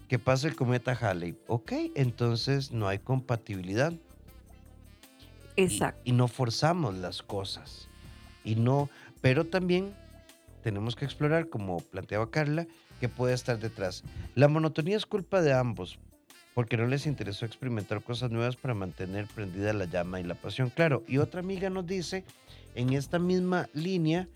que 0.06 0.18
pasa 0.20 0.46
el 0.46 0.54
cometa 0.54 0.92
Halley. 0.92 1.36
Ok, 1.48 1.72
entonces 1.96 2.70
no 2.70 2.86
hay 2.86 3.00
compatibilidad. 3.00 3.92
Exacto. 5.56 6.02
Y, 6.04 6.10
y 6.10 6.12
no 6.12 6.28
forzamos 6.28 6.94
las 6.98 7.22
cosas. 7.22 7.88
Y 8.44 8.54
no, 8.54 8.90
pero 9.22 9.46
también 9.46 9.94
tenemos 10.64 10.96
que 10.96 11.04
explorar, 11.04 11.50
como 11.50 11.76
planteaba 11.76 12.30
Carla, 12.30 12.66
que 12.98 13.08
puede 13.10 13.34
estar 13.34 13.58
detrás. 13.58 14.02
La 14.34 14.48
monotonía 14.48 14.96
es 14.96 15.04
culpa 15.04 15.42
de 15.42 15.52
ambos, 15.52 15.98
porque 16.54 16.78
no 16.78 16.86
les 16.86 17.06
interesó 17.06 17.44
experimentar 17.44 18.02
cosas 18.02 18.30
nuevas 18.30 18.56
para 18.56 18.72
mantener 18.72 19.26
prendida 19.26 19.74
la 19.74 19.84
llama 19.84 20.20
y 20.20 20.24
la 20.24 20.34
pasión. 20.34 20.70
Claro, 20.70 21.04
y 21.06 21.18
otra 21.18 21.40
amiga 21.40 21.68
nos 21.68 21.86
dice, 21.86 22.24
en 22.74 22.94
esta 22.94 23.18
misma 23.18 23.68
línea, 23.74 24.26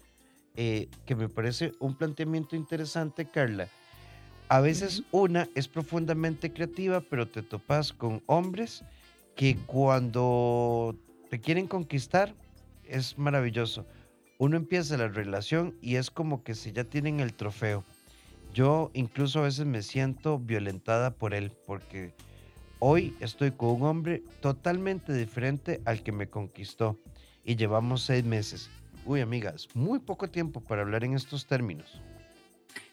eh, 0.54 0.88
que 1.06 1.16
me 1.16 1.30
parece 1.30 1.72
un 1.80 1.94
planteamiento 1.94 2.56
interesante, 2.56 3.24
Carla, 3.24 3.68
a 4.50 4.60
veces 4.60 5.04
una 5.10 5.48
es 5.54 5.66
profundamente 5.66 6.52
creativa, 6.52 7.00
pero 7.00 7.26
te 7.26 7.42
topas 7.42 7.92
con 7.92 8.22
hombres 8.26 8.84
que 9.34 9.56
cuando 9.66 10.94
te 11.30 11.40
quieren 11.40 11.66
conquistar 11.66 12.34
es 12.84 13.16
maravilloso. 13.16 13.86
Uno 14.38 14.57
empieza 14.57 14.96
la 14.96 15.09
relación 15.09 15.77
y 15.83 15.96
es 15.96 16.11
como 16.11 16.42
que 16.42 16.55
si 16.55 16.72
ya 16.72 16.85
tienen 16.85 17.20
el 17.20 17.35
trofeo 17.35 17.85
yo 18.53 18.90
incluso 18.94 19.40
a 19.40 19.42
veces 19.42 19.66
me 19.66 19.83
siento 19.83 20.38
violentada 20.38 21.12
por 21.12 21.35
él 21.35 21.53
porque 21.66 22.12
hoy 22.79 23.14
estoy 23.20 23.53
con 23.53 23.70
un 23.70 23.83
hombre 23.85 24.22
totalmente 24.40 25.12
diferente 25.12 25.81
al 25.85 26.03
que 26.03 26.12
me 26.12 26.29
conquistó 26.29 26.98
y 27.44 27.57
llevamos 27.57 28.03
seis 28.03 28.24
meses. 28.24 28.70
Uy, 29.05 29.20
amigas, 29.20 29.68
muy 29.74 30.01
poco 30.01 30.29
tiempo 30.29 30.61
para 30.61 30.83
hablar 30.83 31.05
en 31.05 31.14
estos 31.14 31.46
términos. 31.46 32.01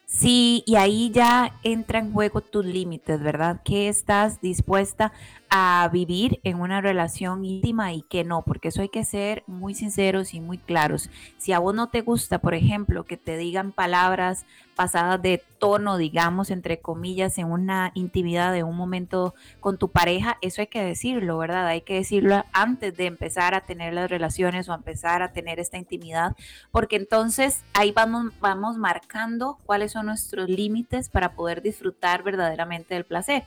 Sí, 0.06 0.64
y 0.68 0.76
ahí 0.76 1.10
ya 1.10 1.60
entra 1.64 2.00
en 2.00 2.14
juego 2.14 2.40
tus 2.40 2.64
límites, 2.64 3.20
¿verdad? 3.22 3.62
¿Qué 3.66 3.90
estás 3.90 4.40
dispuesta 4.40 5.12
a 5.58 5.88
vivir 5.88 6.42
en 6.44 6.60
una 6.60 6.82
relación 6.82 7.46
íntima 7.46 7.94
y 7.94 8.02
que 8.02 8.26
no, 8.26 8.42
porque 8.42 8.68
eso 8.68 8.82
hay 8.82 8.90
que 8.90 9.06
ser 9.06 9.46
muy 9.48 9.74
sinceros 9.74 10.34
y 10.34 10.42
muy 10.42 10.58
claros. 10.58 11.10
Si 11.38 11.54
a 11.54 11.60
vos 11.60 11.74
no 11.74 11.88
te 11.88 12.02
gusta, 12.02 12.40
por 12.40 12.56
ejemplo, 12.56 13.06
que 13.06 13.16
te 13.16 13.38
digan 13.38 13.72
palabras 13.72 14.46
pasadas 14.76 15.22
de 15.22 15.42
tono, 15.58 15.96
digamos, 15.96 16.52
entre 16.52 16.80
comillas, 16.80 17.38
en 17.38 17.50
una 17.50 17.92
intimidad 17.94 18.52
de 18.52 18.64
un 18.64 18.76
momento 18.76 19.34
con 19.62 19.78
tu 19.78 19.90
pareja, 19.92 20.38
eso 20.42 20.60
hay 20.60 20.68
que 20.68 20.84
decirlo, 20.84 21.38
¿verdad? 21.38 21.68
Hay 21.68 21.80
que 21.80 21.94
decirlo 21.94 22.44
antes 22.52 22.98
de 22.98 23.06
empezar 23.06 23.56
a 23.56 23.62
tener 23.62 23.94
las 23.94 24.10
relaciones 24.10 24.68
o 24.68 24.74
empezar 24.74 25.22
a 25.22 25.32
tener 25.32 25.62
esta 25.62 25.78
intimidad, 25.78 26.36
porque 26.72 26.98
entonces 26.98 27.64
ahí 27.74 27.94
vamos, 27.94 28.34
vamos 28.42 28.76
marcando 28.76 29.58
cuáles 29.66 29.94
son 29.94 30.08
nuestros 30.08 30.50
límites 30.50 31.08
para 31.08 31.32
poder 31.32 31.62
disfrutar 31.62 32.24
verdaderamente 32.24 32.96
del 32.96 33.06
placer 33.06 33.46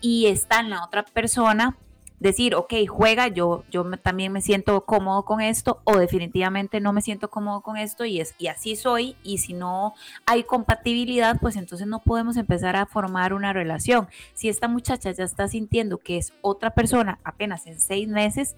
y 0.00 0.26
está 0.26 0.60
en 0.60 0.70
la 0.70 0.84
otra 0.84 1.04
persona 1.04 1.76
decir, 2.20 2.54
ok, 2.54 2.74
juega, 2.86 3.28
yo, 3.28 3.64
yo 3.70 3.84
también 4.02 4.30
me 4.30 4.42
siento 4.42 4.84
cómodo 4.84 5.24
con 5.24 5.40
esto 5.40 5.80
o 5.84 5.96
definitivamente 5.96 6.78
no 6.78 6.92
me 6.92 7.00
siento 7.00 7.30
cómodo 7.30 7.62
con 7.62 7.78
esto 7.78 8.04
y, 8.04 8.20
es, 8.20 8.34
y 8.38 8.48
así 8.48 8.76
soy 8.76 9.16
y 9.24 9.38
si 9.38 9.54
no 9.54 9.94
hay 10.26 10.44
compatibilidad, 10.44 11.40
pues 11.40 11.56
entonces 11.56 11.86
no 11.86 12.00
podemos 12.00 12.36
empezar 12.36 12.76
a 12.76 12.86
formar 12.86 13.32
una 13.32 13.54
relación. 13.54 14.08
Si 14.34 14.50
esta 14.50 14.68
muchacha 14.68 15.10
ya 15.10 15.24
está 15.24 15.48
sintiendo 15.48 15.96
que 15.96 16.18
es 16.18 16.34
otra 16.42 16.70
persona 16.74 17.18
apenas 17.24 17.66
en 17.66 17.80
seis 17.80 18.06
meses, 18.06 18.54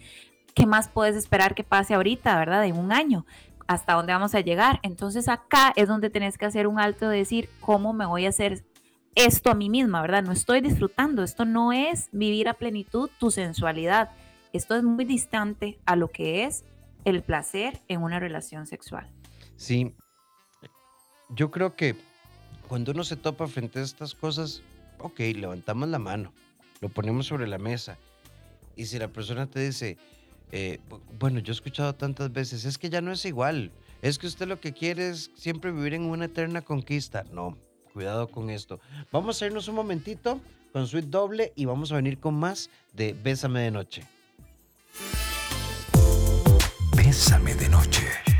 ¿qué 0.54 0.66
más 0.66 0.88
puedes 0.88 1.14
esperar 1.14 1.54
que 1.54 1.64
pase 1.64 1.94
ahorita, 1.94 2.36
verdad? 2.36 2.66
En 2.66 2.76
un 2.76 2.92
año. 2.92 3.24
¿Hasta 3.68 3.94
dónde 3.94 4.12
vamos 4.12 4.34
a 4.34 4.40
llegar? 4.40 4.80
Entonces 4.82 5.28
acá 5.28 5.72
es 5.76 5.86
donde 5.86 6.10
tenés 6.10 6.36
que 6.36 6.46
hacer 6.46 6.66
un 6.66 6.80
alto 6.80 7.08
de 7.08 7.18
decir, 7.18 7.48
¿cómo 7.60 7.92
me 7.92 8.06
voy 8.06 8.26
a 8.26 8.30
hacer 8.30 8.64
esto 9.14 9.50
a 9.50 9.54
mí 9.54 9.68
misma, 9.68 10.00
¿verdad? 10.02 10.22
No 10.22 10.32
estoy 10.32 10.60
disfrutando, 10.60 11.22
esto 11.22 11.44
no 11.44 11.72
es 11.72 12.08
vivir 12.12 12.48
a 12.48 12.54
plenitud 12.54 13.10
tu 13.18 13.30
sensualidad, 13.30 14.10
esto 14.52 14.74
es 14.76 14.82
muy 14.82 15.04
distante 15.04 15.78
a 15.86 15.96
lo 15.96 16.08
que 16.08 16.44
es 16.44 16.64
el 17.04 17.22
placer 17.22 17.80
en 17.88 18.02
una 18.02 18.20
relación 18.20 18.66
sexual. 18.66 19.10
Sí, 19.56 19.94
yo 21.30 21.50
creo 21.50 21.76
que 21.76 21.96
cuando 22.68 22.92
uno 22.92 23.04
se 23.04 23.16
topa 23.16 23.46
frente 23.46 23.80
a 23.80 23.82
estas 23.82 24.14
cosas, 24.14 24.62
ok, 24.98 25.18
levantamos 25.34 25.88
la 25.88 25.98
mano, 25.98 26.32
lo 26.80 26.88
ponemos 26.88 27.26
sobre 27.26 27.46
la 27.46 27.58
mesa. 27.58 27.98
Y 28.76 28.86
si 28.86 28.98
la 28.98 29.08
persona 29.08 29.46
te 29.46 29.60
dice, 29.60 29.98
eh, 30.50 30.80
bueno, 31.18 31.40
yo 31.40 31.52
he 31.52 31.54
escuchado 31.54 31.94
tantas 31.94 32.32
veces, 32.32 32.64
es 32.64 32.78
que 32.78 32.88
ya 32.88 33.00
no 33.00 33.12
es 33.12 33.24
igual, 33.24 33.72
es 34.00 34.18
que 34.18 34.26
usted 34.26 34.46
lo 34.46 34.60
que 34.60 34.72
quiere 34.72 35.10
es 35.10 35.30
siempre 35.34 35.70
vivir 35.70 35.94
en 35.94 36.02
una 36.02 36.26
eterna 36.26 36.62
conquista. 36.62 37.24
No, 37.32 37.56
Cuidado 37.92 38.28
con 38.28 38.50
esto. 38.50 38.80
Vamos 39.10 39.40
a 39.42 39.46
irnos 39.46 39.68
un 39.68 39.74
momentito 39.74 40.40
con 40.72 40.86
Suite 40.86 41.08
Doble 41.08 41.52
y 41.54 41.66
vamos 41.66 41.92
a 41.92 41.96
venir 41.96 42.18
con 42.18 42.34
más 42.34 42.70
de 42.92 43.12
Bésame 43.12 43.60
de 43.60 43.70
Noche. 43.70 44.02
Bésame 46.96 47.54
de 47.54 47.68
Noche. 47.68 48.31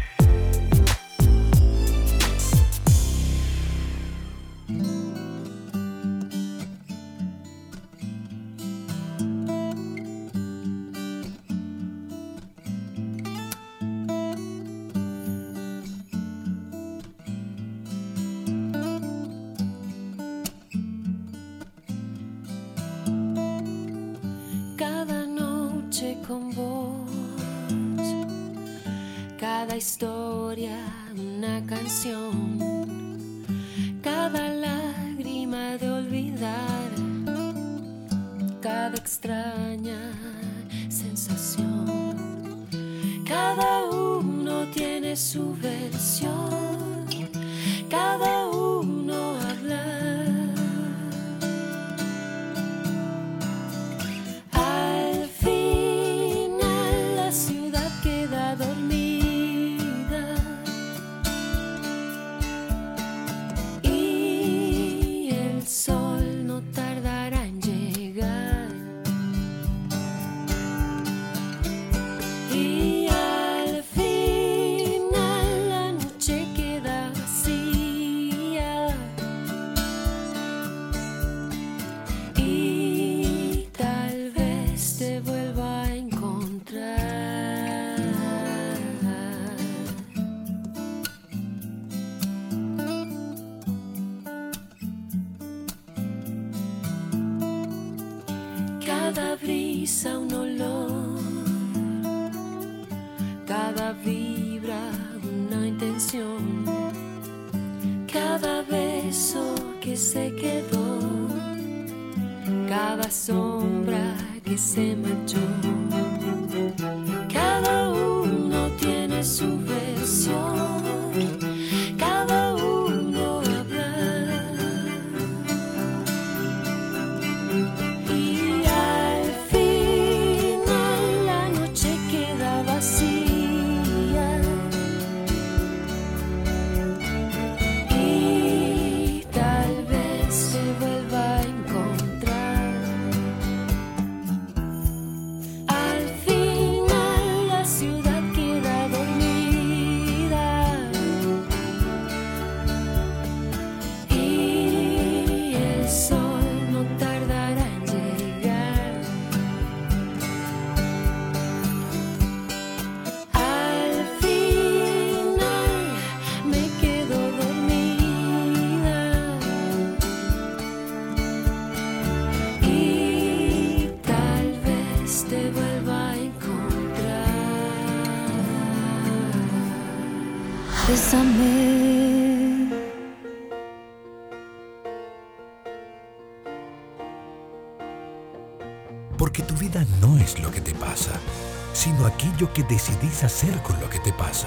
aquello 192.23 192.53
que 192.53 192.63
decidís 192.63 193.25
hacer 193.25 193.53
con 193.63 193.81
lo 193.81 193.91
que 193.91 193.99
te 193.99 194.13
pasa. 194.13 194.47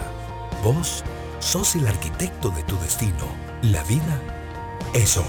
Vos 0.63 1.03
sos 1.39 1.75
el 1.75 1.85
arquitecto 1.85 2.49
de 2.49 2.63
tu 2.63 2.77
destino. 2.77 3.27
La 3.63 3.83
vida 3.83 4.21
es 4.93 5.17
hoy. 5.17 5.25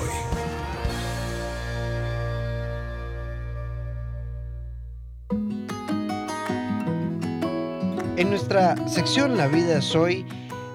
En 8.16 8.30
nuestra 8.30 8.76
sección 8.88 9.36
La 9.36 9.48
vida 9.48 9.78
es 9.78 9.94
hoy, 9.96 10.24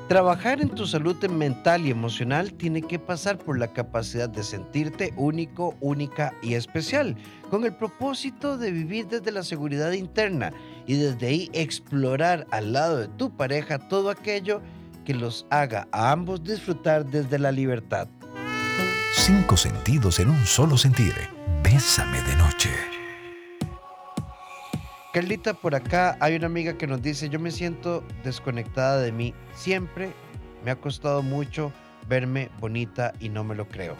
trabajar 0.10 0.60
en 0.60 0.70
tu 0.70 0.86
salud 0.86 1.16
mental 1.30 1.86
y 1.88 1.92
emocional 1.92 2.52
tiene 2.54 2.82
que 2.82 3.00
pasar 3.00 3.38
por 3.38 3.58
la 3.58 3.72
capacidad 3.72 4.28
de 4.28 4.44
sentirte 4.44 5.14
único, 5.16 5.76
única 5.80 6.34
y 6.44 6.56
especial, 6.56 7.16
con 7.50 7.64
el 7.64 7.74
propósito 7.74 8.58
de 8.58 8.72
vivir 8.72 9.08
desde 9.08 9.32
la 9.32 9.42
seguridad 9.42 9.94
interna, 9.94 10.52
y 10.88 10.96
desde 10.96 11.28
ahí 11.28 11.50
explorar 11.54 12.48
al 12.52 12.74
lado 12.74 12.98
de 12.98 13.08
tu 13.08 13.36
pareja 13.36 13.80
todo 13.80 14.10
aquello 14.10 14.62
que 15.06 15.13
los 15.13 15.46
haga 15.50 15.88
a 15.91 16.12
ambos 16.12 16.44
disfrutar 16.44 17.06
desde 17.06 17.39
la 17.39 17.52
libertad. 17.52 18.08
Cinco 19.13 19.58
sentidos 19.58 20.20
en 20.20 20.30
un 20.30 20.46
solo 20.46 20.78
sentir. 20.78 21.13
Bésame 21.63 22.22
de 22.24 22.36
noche. 22.36 22.70
Carlita, 25.13 25.54
por 25.54 25.76
acá 25.76 26.17
hay 26.22 26.36
una 26.36 26.46
amiga 26.46 26.78
que 26.78 26.88
nos 26.88 27.02
dice, 27.02 27.28
yo 27.28 27.38
me 27.38 27.52
siento 27.52 28.04
desconectada 28.24 29.02
de 29.02 29.12
mí. 29.12 29.34
Siempre 29.54 30.13
me 30.63 30.72
ha 30.72 30.78
costado 30.78 31.22
mucho 31.22 31.74
verme 32.08 32.50
bonita 32.60 33.13
y 33.20 33.30
no 33.30 33.44
me 33.44 33.56
lo 33.56 33.67
creo. 33.67 33.98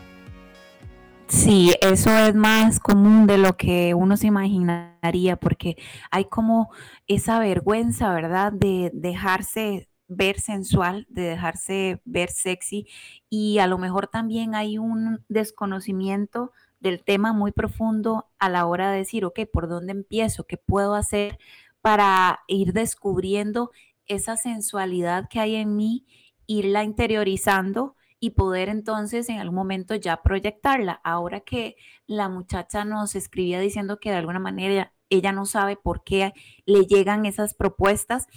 Sí, 1.32 1.74
eso 1.80 2.10
es 2.18 2.36
más 2.36 2.82
común 2.82 3.26
de 3.26 3.38
lo 3.38 3.56
que 3.56 3.94
uno 3.94 4.18
se 4.18 4.28
imaginaría, 4.28 5.38
porque 5.38 5.78
hay 6.12 6.26
como 6.26 6.72
esa 7.08 7.40
vergüenza, 7.40 8.14
¿verdad? 8.14 8.52
De 8.52 8.92
dejarse 8.94 9.88
ver 10.10 10.42
sensual, 10.42 11.08
de 11.10 11.22
dejarse 11.22 12.02
ver 12.04 12.30
sexy 12.32 12.86
y 13.30 13.60
a 13.60 13.68
lo 13.68 13.78
mejor 13.78 14.08
también 14.08 14.56
hay 14.56 14.78
un 14.78 15.24
desconocimiento 15.30 16.52
del 16.82 17.02
tema 17.02 17.32
muy 17.32 17.54
profundo 17.54 18.28
a 18.38 18.50
la 18.50 18.66
hora 18.66 18.92
de 18.92 18.98
decir, 18.98 19.24
ok, 19.24 19.40
¿por 19.54 19.70
dónde 19.70 19.94
empiezo? 19.94 20.44
¿Qué 20.46 20.58
puedo 20.58 20.96
hacer 20.96 21.40
para 21.80 22.42
ir 22.48 22.74
descubriendo 22.74 23.72
esa 24.06 24.36
sensualidad 24.36 25.30
que 25.30 25.40
hay 25.40 25.56
en 25.56 25.78
mí, 25.78 26.06
irla 26.46 26.84
interiorizando 26.84 27.96
y 28.22 28.30
poder 28.30 28.70
entonces 28.70 29.28
en 29.28 29.40
algún 29.40 29.56
momento 29.56 29.96
ya 29.96 30.22
proyectarla? 30.22 31.02
Ahora 31.04 31.42
que 31.42 31.76
la 32.08 32.30
muchacha 32.30 32.86
nos 32.86 33.16
escribía 33.16 33.60
diciendo 33.60 34.00
que 34.00 34.12
de 34.12 34.18
alguna 34.18 34.40
manera 34.40 34.94
ella 35.10 35.34
no 35.34 35.46
sabe 35.46 35.76
por 35.76 36.06
qué 36.06 36.32
le 36.66 36.86
llegan 36.86 37.26
esas 37.26 37.54
propuestas, 37.54 38.28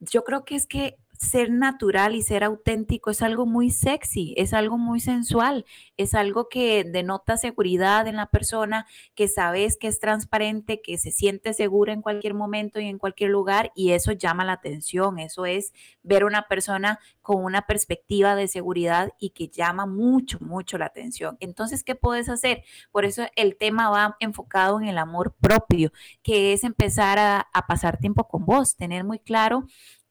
yo 0.00 0.24
creo 0.24 0.44
que 0.44 0.56
es 0.56 0.66
que 0.66 0.98
ser 1.18 1.50
natural 1.50 2.14
y 2.14 2.22
ser 2.22 2.44
auténtico 2.44 3.10
es 3.10 3.22
algo 3.22 3.44
muy 3.44 3.70
sexy, 3.70 4.34
es 4.36 4.54
algo 4.54 4.78
muy 4.78 5.00
sensual, 5.00 5.66
es 5.96 6.14
algo 6.14 6.48
que 6.48 6.84
denota 6.84 7.36
seguridad 7.36 8.06
en 8.06 8.16
la 8.16 8.30
persona, 8.30 8.86
que 9.14 9.26
sabes 9.26 9.76
que 9.76 9.88
es 9.88 9.98
transparente, 9.98 10.80
que 10.80 10.96
se 10.96 11.10
siente 11.10 11.54
segura 11.54 11.92
en 11.92 12.02
cualquier 12.02 12.34
momento 12.34 12.78
y 12.78 12.86
en 12.86 12.98
cualquier 12.98 13.30
lugar 13.30 13.72
y 13.74 13.90
eso 13.90 14.12
llama 14.12 14.44
la 14.44 14.52
atención, 14.52 15.18
eso 15.18 15.44
es 15.44 15.72
ver 16.02 16.24
una 16.24 16.46
persona 16.46 17.00
con 17.20 17.44
una 17.44 17.62
perspectiva 17.62 18.36
de 18.36 18.48
seguridad 18.48 19.12
y 19.18 19.30
que 19.30 19.48
llama 19.48 19.86
mucho, 19.86 20.38
mucho 20.40 20.78
la 20.78 20.86
atención. 20.86 21.36
Entonces, 21.40 21.84
¿qué 21.84 21.94
puedes 21.94 22.28
hacer? 22.28 22.62
Por 22.92 23.04
eso 23.04 23.24
el 23.36 23.56
tema 23.56 23.90
va 23.90 24.16
enfocado 24.20 24.80
en 24.80 24.88
el 24.88 24.98
amor 24.98 25.34
propio, 25.40 25.92
que 26.22 26.52
es 26.52 26.64
empezar 26.64 27.18
a, 27.18 27.48
a 27.52 27.66
pasar 27.66 27.98
tiempo 27.98 28.28
con 28.28 28.46
vos, 28.46 28.76
tener 28.76 29.04
muy 29.04 29.18
claro 29.18 29.66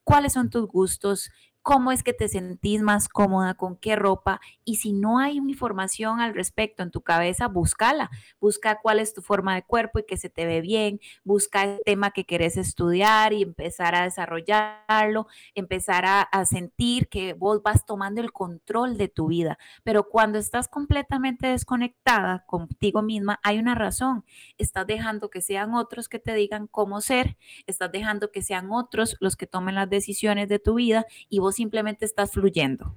cuáles 0.08 0.32
son 0.32 0.50
tus 0.50 0.66
gustos, 0.66 1.30
cómo 1.68 1.92
es 1.92 2.02
que 2.02 2.14
te 2.14 2.28
sentís 2.28 2.80
más 2.80 3.10
cómoda, 3.10 3.52
con 3.52 3.76
qué 3.76 3.94
ropa. 3.94 4.40
Y 4.64 4.76
si 4.76 4.94
no 4.94 5.18
hay 5.18 5.36
información 5.36 6.18
al 6.18 6.32
respecto 6.34 6.82
en 6.82 6.90
tu 6.90 7.02
cabeza, 7.02 7.46
búscala. 7.46 8.08
Busca 8.40 8.80
cuál 8.80 9.00
es 9.00 9.12
tu 9.12 9.20
forma 9.20 9.54
de 9.54 9.64
cuerpo 9.64 9.98
y 9.98 10.04
que 10.04 10.16
se 10.16 10.30
te 10.30 10.46
ve 10.46 10.62
bien. 10.62 10.98
Busca 11.24 11.64
el 11.64 11.80
tema 11.84 12.12
que 12.12 12.24
querés 12.24 12.56
estudiar 12.56 13.34
y 13.34 13.42
empezar 13.42 13.94
a 13.94 14.04
desarrollarlo. 14.04 15.26
Empezar 15.54 16.06
a, 16.06 16.22
a 16.22 16.46
sentir 16.46 17.06
que 17.08 17.34
vos 17.34 17.62
vas 17.62 17.84
tomando 17.84 18.22
el 18.22 18.32
control 18.32 18.96
de 18.96 19.08
tu 19.08 19.26
vida. 19.26 19.58
Pero 19.82 20.08
cuando 20.08 20.38
estás 20.38 20.68
completamente 20.68 21.48
desconectada 21.48 22.46
contigo 22.46 23.02
misma, 23.02 23.40
hay 23.42 23.58
una 23.58 23.74
razón. 23.74 24.24
Estás 24.56 24.86
dejando 24.86 25.28
que 25.28 25.42
sean 25.42 25.74
otros 25.74 26.08
que 26.08 26.18
te 26.18 26.32
digan 26.32 26.66
cómo 26.66 27.02
ser. 27.02 27.36
Estás 27.66 27.92
dejando 27.92 28.32
que 28.32 28.40
sean 28.40 28.72
otros 28.72 29.18
los 29.20 29.36
que 29.36 29.46
tomen 29.46 29.74
las 29.74 29.90
decisiones 29.90 30.48
de 30.48 30.58
tu 30.58 30.76
vida 30.76 31.04
y 31.28 31.40
vos 31.40 31.57
simplemente 31.58 32.04
estás 32.04 32.30
fluyendo. 32.30 32.94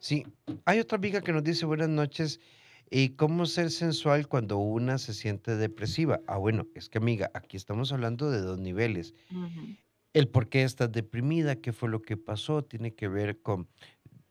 Sí, 0.00 0.26
hay 0.64 0.80
otra 0.80 0.98
amiga 0.98 1.20
que 1.20 1.32
nos 1.32 1.44
dice 1.44 1.66
buenas 1.66 1.88
noches. 1.88 2.40
¿Y 2.90 3.10
cómo 3.10 3.46
ser 3.46 3.70
sensual 3.70 4.26
cuando 4.26 4.58
una 4.58 4.98
se 4.98 5.14
siente 5.14 5.56
depresiva? 5.56 6.20
Ah, 6.26 6.36
bueno, 6.36 6.66
es 6.74 6.88
que 6.88 6.98
amiga, 6.98 7.30
aquí 7.32 7.56
estamos 7.56 7.92
hablando 7.92 8.30
de 8.30 8.40
dos 8.40 8.58
niveles. 8.58 9.14
El 10.12 10.28
por 10.28 10.48
qué 10.48 10.64
estás 10.64 10.90
deprimida, 10.90 11.56
qué 11.56 11.72
fue 11.72 11.88
lo 11.88 12.02
que 12.02 12.16
pasó, 12.16 12.64
tiene 12.64 12.92
que 12.92 13.08
ver 13.08 13.40
con 13.40 13.68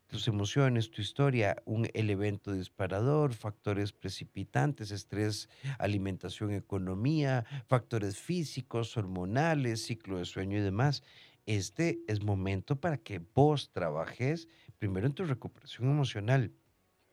tus 0.06 0.28
emociones, 0.28 0.90
tu 0.90 1.00
historia, 1.00 1.56
un, 1.64 1.88
el 1.94 2.10
evento 2.10 2.52
disparador, 2.52 3.32
factores 3.32 3.92
precipitantes, 3.92 4.90
estrés, 4.90 5.48
alimentación, 5.78 6.52
economía, 6.52 7.46
factores 7.66 8.18
físicos, 8.18 8.96
hormonales, 8.98 9.86
ciclo 9.86 10.18
de 10.18 10.26
sueño 10.26 10.58
y 10.58 10.60
demás 10.60 11.02
este 11.46 12.02
es 12.06 12.22
momento 12.22 12.80
para 12.80 12.98
que 12.98 13.18
vos 13.18 13.70
trabajes 13.72 14.48
primero 14.78 15.06
en 15.06 15.14
tu 15.14 15.24
recuperación 15.24 15.90
emocional. 15.90 16.52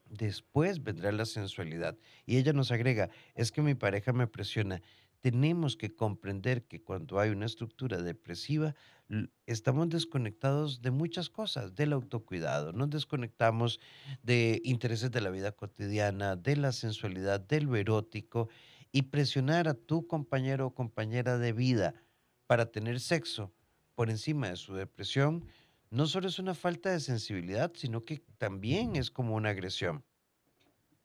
Después 0.05 0.83
vendrá 0.83 1.11
la 1.11 1.25
sensualidad. 1.25 1.97
Y 2.25 2.37
ella 2.37 2.53
nos 2.53 2.71
agrega, 2.71 3.09
es 3.35 3.51
que 3.51 3.61
mi 3.61 3.75
pareja 3.75 4.13
me 4.13 4.27
presiona. 4.27 4.81
Tenemos 5.21 5.75
que 5.75 5.95
comprender 5.95 6.63
que 6.65 6.81
cuando 6.81 7.19
hay 7.19 7.29
una 7.29 7.45
estructura 7.45 8.01
depresiva, 8.01 8.73
estamos 9.45 9.89
desconectados 9.89 10.81
de 10.81 10.91
muchas 10.91 11.29
cosas, 11.29 11.75
del 11.75 11.93
autocuidado, 11.93 12.71
nos 12.71 12.89
desconectamos 12.89 13.79
de 14.23 14.61
intereses 14.63 15.11
de 15.11 15.19
la 15.19 15.29
vida 15.29 15.51
cotidiana, 15.51 16.35
de 16.35 16.55
la 16.55 16.71
sensualidad, 16.71 17.39
de 17.41 17.61
lo 17.61 17.75
erótico, 17.75 18.49
y 18.91 19.03
presionar 19.03 19.67
a 19.67 19.73
tu 19.73 20.07
compañero 20.07 20.67
o 20.67 20.73
compañera 20.73 21.37
de 21.37 21.53
vida 21.53 21.93
para 22.47 22.71
tener 22.71 22.99
sexo 22.99 23.51
por 23.99 24.09
encima 24.09 24.47
de 24.47 24.55
su 24.55 24.75
depresión, 24.75 25.43
no 25.91 26.07
solo 26.07 26.29
es 26.29 26.39
una 26.39 26.53
falta 26.53 26.89
de 26.89 27.01
sensibilidad, 27.01 27.73
sino 27.75 28.05
que 28.05 28.23
también 28.37 28.95
es 28.95 29.11
como 29.11 29.35
una 29.35 29.49
agresión. 29.49 30.05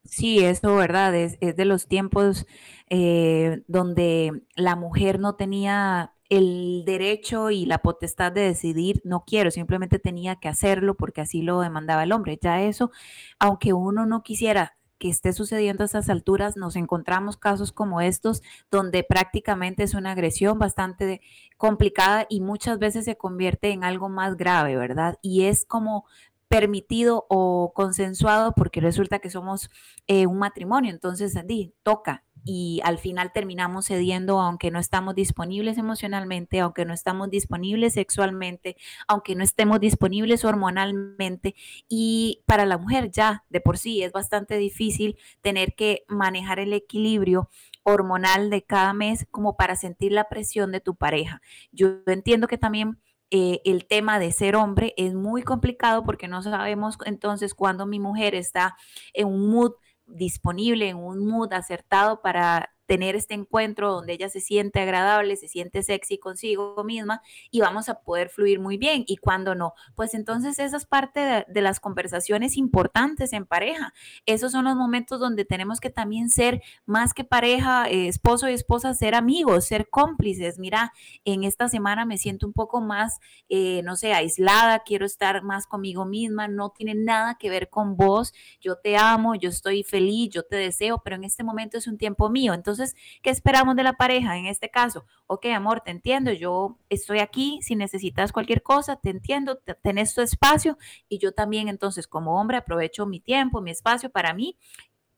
Sí, 0.04 0.38
eso, 0.38 0.76
¿verdad? 0.76 1.12
Es, 1.16 1.40
de 1.40 1.64
los 1.64 1.88
tiempos 1.88 2.46
eh, 2.88 3.64
donde 3.66 4.44
la 4.54 4.76
mujer 4.76 5.18
no 5.18 5.35
tenía 5.35 6.14
el 6.28 6.85
derecho 6.87 7.50
y 7.50 7.66
la 7.66 7.78
potestad 7.78 8.30
de 8.30 8.42
decidir, 8.42 9.00
no 9.02 9.24
quiero, 9.26 9.50
simplemente 9.50 9.98
tenía 9.98 10.37
que 10.37 10.46
hacerlo 10.46 10.94
porque 10.94 11.20
así 11.20 11.42
lo 11.42 11.62
demandaba 11.62 12.04
el 12.04 12.12
hombre. 12.12 12.38
Ya 12.40 12.62
eso, 12.62 12.92
aunque 13.40 13.72
uno 13.72 14.07
no 14.07 14.22
quisiera 14.22 14.76
que 14.98 15.09
esté 15.09 15.33
sucediendo 15.33 15.83
a 15.83 15.87
esas 15.87 16.09
alturas, 16.09 16.57
nos 16.57 16.76
encontramos 16.76 17.37
casos 17.37 17.72
como 17.72 18.00
estos 18.00 18.42
donde 18.70 19.04
prácticamente 19.04 19.83
es 19.83 19.94
una 19.94 20.12
agresión 20.12 20.59
bastante 20.59 21.20
complicada 21.57 22.26
y 22.28 22.40
muchas 22.40 22.78
veces 22.78 23.04
se 23.04 23.16
convierte 23.16 23.70
en 23.70 23.85
algo 23.85 24.09
más 24.09 24.37
grave, 24.37 24.76
¿verdad? 24.76 25.18
Y 25.22 25.44
es 25.44 25.64
como 25.64 26.07
permitido 26.48 27.26
o 27.28 27.72
consensuado 27.74 28.52
porque 28.54 28.80
resulta 28.80 29.18
que 29.18 29.30
somos 29.30 29.70
eh, 30.07 30.26
un 30.26 30.38
matrimonio, 30.38 30.90
entonces, 30.90 31.35
toca 31.83 32.24
y 32.44 32.80
al 32.85 32.98
final 32.98 33.33
terminamos 33.33 33.87
cediendo 33.87 34.40
aunque 34.40 34.70
no 34.70 34.78
estamos 34.78 35.14
disponibles 35.14 35.78
emocionalmente, 35.78 36.61
aunque 36.61 36.85
no 36.85 36.92
estamos 36.92 37.30
disponibles 37.30 37.94
sexualmente, 37.94 38.76
aunque 39.09 39.35
no 39.35 39.42
estemos 39.42 39.80
disponibles 39.80 40.44
hormonalmente. 40.44 41.54
Y 41.88 42.42
para 42.46 42.66
la 42.66 42.78
mujer 42.78 43.11
ya 43.11 43.44
de 43.48 43.61
por 43.61 43.78
sí 43.78 44.02
es 44.02 44.12
bastante 44.12 44.57
difícil 44.59 45.16
tener 45.40 45.74
que 45.74 46.04
manejar 46.09 46.59
el 46.61 46.72
equilibrio 46.74 47.48
hormonal 47.83 48.50
de 48.50 48.62
cada 48.62 48.92
mes 48.92 49.26
como 49.30 49.57
para 49.57 49.76
sentir 49.76 50.12
la 50.12 50.28
presión 50.28 50.72
de 50.72 50.80
tu 50.80 50.94
pareja. 50.96 51.40
Yo 51.72 51.98
entiendo 52.07 52.46
que 52.46 52.59
también 52.59 52.98
eh, 53.30 53.61
el 53.64 53.87
tema 53.87 54.18
de 54.18 54.33
ser 54.33 54.54
hombre 54.54 54.94
es 54.96 55.14
muy 55.14 55.42
complicado 55.42 56.04
porque 56.04 56.28
no 56.28 56.42
sabemos 56.42 56.98
entonces 57.04 57.54
cuándo 57.54 57.87
mi 57.87 57.98
mujer 57.98 58.35
está 58.35 58.76
en 59.12 59.28
un 59.28 59.50
mood 59.50 59.72
disponible, 60.07 60.88
en 60.88 60.97
un 60.97 61.27
mood 61.27 61.53
acertado 61.53 62.23
para 62.23 62.74
tener 62.87 63.16
este 63.16 63.35
encuentro 63.35 63.92
donde 63.92 64.12
ella 64.12 64.29
se 64.29 64.40
siente 64.40 64.81
agradable, 64.81 65.37
se 65.37 65.49
siente 65.49 65.83
sexy 65.83 66.18
consigo 66.18 66.83
misma 66.85 67.23
y 67.51 67.61
vamos 67.61 67.89
a 67.89 68.01
poder 68.01 68.28
fluir 68.28 68.61
muy 68.61 68.76
bien. 68.76 69.05
Y 69.07 69.16
cuando 69.16 69.55
no, 69.55 69.74
pues 69.95 70.14
entonces 70.14 70.59
esa 70.59 70.76
es 70.76 70.87
parte 70.87 71.45
de, 71.49 71.64
las 71.64 71.80
conversaciones 71.80 72.59
importantes 72.59 73.32
en 73.32 73.47
pareja. 73.47 73.95
Esos 74.26 74.53
son 74.53 74.66
los 74.66 74.76
momentos 74.76 75.18
donde 75.18 75.47
tenemos 75.47 75.80
que 75.80 75.89
también 75.89 76.28
ser 76.28 76.62
más 76.85 77.14
que 77.14 77.24
pareja, 77.24 77.89
eh, 77.89 78.07
esposo 78.09 78.51
y 78.51 78.53
esposa, 78.53 78.93
ser 78.93 79.14
amigos, 79.14 79.64
ser 79.64 79.89
cómplices. 79.89 80.59
Mira, 80.59 80.93
en 81.24 81.45
esta 81.45 81.68
semana 81.68 82.05
me 82.05 82.18
siento 82.18 82.47
un 82.47 82.53
poco 82.53 82.82
más, 82.82 83.18
eh, 83.49 83.80
no 83.82 83.97
sé, 83.97 84.12
aislada, 84.12 84.80
quiero 84.80 85.07
estar 85.07 85.43
más 85.43 85.66
conmigo 85.66 86.05
misma, 86.05 86.49
no 86.49 86.68
tiene 86.70 86.95
nada 86.95 87.37
que 87.39 87.49
ver 87.49 87.70
con 87.70 87.97
vos. 87.97 88.35
Yo 88.61 88.76
te 88.76 88.99
amo, 88.99 89.35
yo 89.35 89.49
estoy 89.49 89.85
feliz, 89.85 90.28
yo 90.30 90.43
te 90.43 90.57
deseo, 90.57 91.01
pero 91.03 91.16
en 91.16 91.24
este 91.24 91.45
momento 91.45 91.78
es 91.78 91.87
un 91.87 91.97
tiempo 91.97 92.28
mío. 92.28 92.53
Entonces, 92.53 92.74
Entonces, 92.75 92.97
¿qué 93.22 93.31
esperamos 93.31 93.77
de 93.77 93.83
la 93.83 93.95
pareja 93.95 94.37
en 94.37 94.47
este 94.47 94.70
caso? 94.70 95.07
Ok, 95.27 95.47
amor, 95.47 95.81
te 95.81 95.91
entiendo, 95.91 96.33
yo 96.33 96.79
estoy 96.89 97.20
aquí, 97.20 97.61
si 97.62 97.77
necesitas 97.77 98.33
cualquier 98.33 98.62
cosa, 98.62 98.97
te 98.97 99.11
entiendo, 99.11 99.59
tenés 99.83 100.14
tu 100.14 100.20
espacio 100.20 100.77
y 101.09 101.18
yo 101.18 101.33
también 101.33 101.68
entonces 101.68 102.07
como 102.07 102.41
hombre 102.41 102.57
aprovecho 102.57 103.07
mi 103.07 103.20
tiempo, 103.20 103.61
mi 103.61 103.70
espacio 103.70 104.11
para 104.11 104.35
mí. 104.35 104.57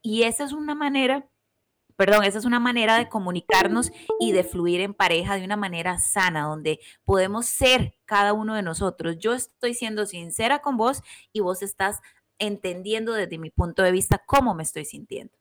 Y 0.01 0.23
esa 0.23 0.43
es 0.43 0.53
una 0.53 0.75
manera 0.75 1.27
perdón, 1.95 2.23
esa 2.25 2.37
es 2.37 2.45
una 2.45 2.59
manera 2.59 2.95
de 2.97 3.09
comunicarnos 3.09 3.91
y 4.19 4.31
de 4.31 4.43
fluir 4.43 4.81
en 4.81 4.93
pareja 4.93 5.35
de 5.35 5.43
una 5.43 5.57
manera 5.57 5.97
sana, 5.97 6.43
donde 6.43 6.79
podemos 7.05 7.47
ser 7.47 7.95
cada 8.05 8.33
uno 8.33 8.53
de 8.53 8.61
nosotros. 8.61 9.17
Yo 9.17 9.33
estoy 9.33 9.73
siendo 9.73 10.05
sincera 10.05 10.59
con 10.59 10.77
vos 10.77 11.01
y 11.33 11.39
vos 11.39 11.63
estás 11.63 12.01
entendiendo 12.37 13.13
desde 13.13 13.39
mi 13.39 13.49
punto 13.49 13.81
de 13.81 13.91
vista 13.91 14.21
cómo 14.27 14.53
me 14.53 14.61
estoy 14.61 14.85
sintiendo. 14.85 15.33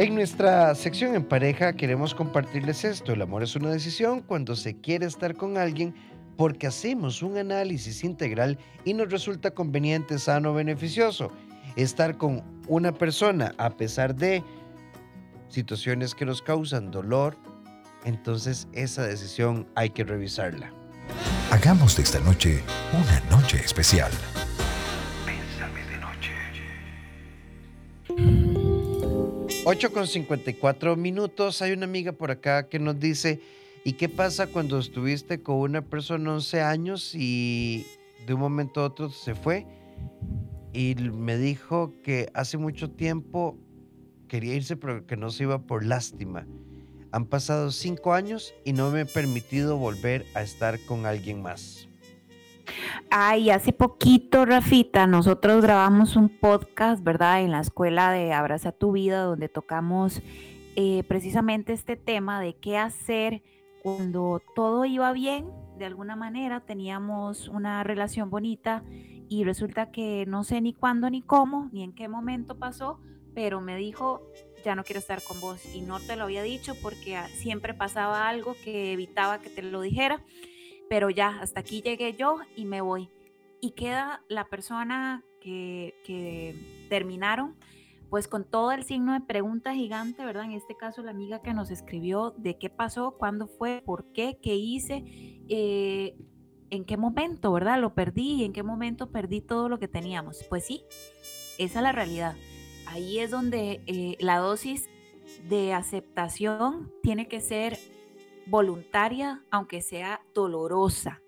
En 0.00 0.14
nuestra 0.14 0.74
sección 0.74 1.14
en 1.14 1.24
pareja 1.24 1.74
queremos 1.74 2.14
compartirles 2.14 2.86
esto. 2.86 3.12
El 3.12 3.20
amor 3.20 3.42
es 3.42 3.54
una 3.54 3.68
decisión 3.68 4.22
cuando 4.22 4.56
se 4.56 4.80
quiere 4.80 5.04
estar 5.04 5.36
con 5.36 5.58
alguien 5.58 5.94
porque 6.38 6.66
hacemos 6.66 7.22
un 7.22 7.36
análisis 7.36 8.02
integral 8.02 8.56
y 8.86 8.94
nos 8.94 9.10
resulta 9.10 9.50
conveniente, 9.50 10.18
sano, 10.18 10.54
beneficioso. 10.54 11.30
Estar 11.76 12.16
con 12.16 12.42
una 12.66 12.92
persona 12.92 13.54
a 13.58 13.68
pesar 13.68 14.14
de 14.14 14.42
situaciones 15.50 16.14
que 16.14 16.24
nos 16.24 16.40
causan 16.40 16.90
dolor, 16.90 17.36
entonces 18.06 18.68
esa 18.72 19.02
decisión 19.02 19.68
hay 19.74 19.90
que 19.90 20.04
revisarla. 20.04 20.72
Hagamos 21.50 21.98
de 21.98 22.04
esta 22.04 22.20
noche 22.20 22.62
una 22.94 23.20
noche 23.36 23.58
especial. 23.62 24.10
8 29.66 29.92
con 29.92 30.06
54 30.06 30.96
minutos. 30.96 31.60
Hay 31.60 31.72
una 31.72 31.84
amiga 31.84 32.12
por 32.12 32.30
acá 32.30 32.68
que 32.68 32.78
nos 32.78 32.98
dice, 32.98 33.40
¿y 33.84 33.92
qué 33.92 34.08
pasa 34.08 34.46
cuando 34.46 34.78
estuviste 34.78 35.42
con 35.42 35.56
una 35.56 35.82
persona 35.82 36.32
11 36.32 36.62
años 36.62 37.14
y 37.14 37.86
de 38.26 38.34
un 38.34 38.40
momento 38.40 38.80
a 38.80 38.86
otro 38.86 39.10
se 39.10 39.34
fue? 39.34 39.66
Y 40.72 40.94
me 40.94 41.36
dijo 41.36 41.92
que 42.02 42.30
hace 42.32 42.56
mucho 42.56 42.90
tiempo 42.90 43.58
quería 44.28 44.54
irse, 44.54 44.76
pero 44.76 45.06
que 45.06 45.18
no 45.18 45.30
se 45.30 45.42
iba 45.42 45.58
por 45.58 45.84
lástima. 45.84 46.46
Han 47.12 47.26
pasado 47.26 47.70
cinco 47.70 48.14
años 48.14 48.54
y 48.64 48.72
no 48.72 48.90
me 48.90 49.02
he 49.02 49.06
permitido 49.06 49.76
volver 49.76 50.24
a 50.34 50.40
estar 50.40 50.80
con 50.86 51.04
alguien 51.04 51.42
más. 51.42 51.89
Ay, 53.10 53.50
hace 53.50 53.72
poquito, 53.72 54.44
Rafita, 54.44 55.06
nosotros 55.06 55.62
grabamos 55.62 56.16
un 56.16 56.28
podcast, 56.28 57.02
¿verdad? 57.02 57.42
En 57.42 57.50
la 57.50 57.60
escuela 57.60 58.12
de 58.12 58.32
Abraza 58.32 58.72
tu 58.72 58.92
vida, 58.92 59.22
donde 59.22 59.48
tocamos 59.48 60.22
eh, 60.76 61.02
precisamente 61.08 61.72
este 61.72 61.96
tema 61.96 62.40
de 62.40 62.54
qué 62.54 62.78
hacer 62.78 63.42
cuando 63.82 64.42
todo 64.54 64.84
iba 64.84 65.12
bien, 65.12 65.48
de 65.78 65.86
alguna 65.86 66.14
manera 66.14 66.60
teníamos 66.60 67.48
una 67.48 67.82
relación 67.82 68.30
bonita 68.30 68.84
y 69.28 69.44
resulta 69.44 69.90
que 69.90 70.24
no 70.26 70.44
sé 70.44 70.60
ni 70.60 70.74
cuándo 70.74 71.08
ni 71.08 71.22
cómo, 71.22 71.70
ni 71.72 71.82
en 71.82 71.94
qué 71.94 72.08
momento 72.08 72.58
pasó, 72.58 73.00
pero 73.34 73.60
me 73.60 73.76
dijo, 73.76 74.22
ya 74.64 74.74
no 74.74 74.84
quiero 74.84 74.98
estar 74.98 75.22
con 75.22 75.40
vos. 75.40 75.64
Y 75.74 75.80
no 75.80 76.00
te 76.00 76.16
lo 76.16 76.24
había 76.24 76.42
dicho 76.42 76.74
porque 76.82 77.16
ah, 77.16 77.28
siempre 77.28 77.74
pasaba 77.74 78.28
algo 78.28 78.54
que 78.64 78.92
evitaba 78.92 79.40
que 79.40 79.50
te 79.50 79.62
lo 79.62 79.80
dijera, 79.80 80.22
pero 80.90 81.08
ya, 81.08 81.38
hasta 81.40 81.60
aquí 81.60 81.80
llegué 81.80 82.12
yo 82.12 82.36
y 82.54 82.66
me 82.66 82.82
voy. 82.82 83.08
Y 83.62 83.70
queda 83.70 84.22
la 84.28 84.44
persona 84.44 85.24
que, 85.40 85.94
que 86.04 86.86
terminaron, 86.90 87.56
pues 88.10 88.28
con 88.28 88.44
todo 88.44 88.72
el 88.72 88.84
signo 88.84 89.14
de 89.14 89.20
pregunta 89.20 89.72
gigante, 89.72 90.22
¿verdad? 90.24 90.44
En 90.44 90.52
este 90.52 90.76
caso, 90.76 91.02
la 91.02 91.12
amiga 91.12 91.40
que 91.40 91.54
nos 91.54 91.70
escribió 91.70 92.34
de 92.36 92.58
qué 92.58 92.68
pasó, 92.68 93.16
cuándo 93.16 93.46
fue, 93.46 93.82
por 93.86 94.12
qué, 94.12 94.38
qué 94.42 94.56
hice, 94.56 95.04
eh, 95.48 96.14
en 96.68 96.84
qué 96.84 96.98
momento, 96.98 97.52
¿verdad? 97.52 97.80
Lo 97.80 97.94
perdí, 97.94 98.44
en 98.44 98.52
qué 98.52 98.62
momento 98.62 99.10
perdí 99.10 99.40
todo 99.40 99.70
lo 99.70 99.78
que 99.78 99.88
teníamos. 99.88 100.44
Pues 100.50 100.66
sí, 100.66 100.84
esa 101.58 101.78
es 101.78 101.82
la 101.82 101.92
realidad 101.92 102.36
ahí 102.90 103.18
es 103.18 103.30
donde 103.30 103.80
eh, 103.86 104.16
la 104.20 104.38
dosis 104.38 104.88
de 105.48 105.72
aceptación 105.72 106.92
tiene 107.02 107.28
que 107.28 107.40
ser 107.40 107.78
voluntaria, 108.46 109.44
aunque 109.50 109.82
sea 109.82 110.22
dolorosa. 110.34 111.22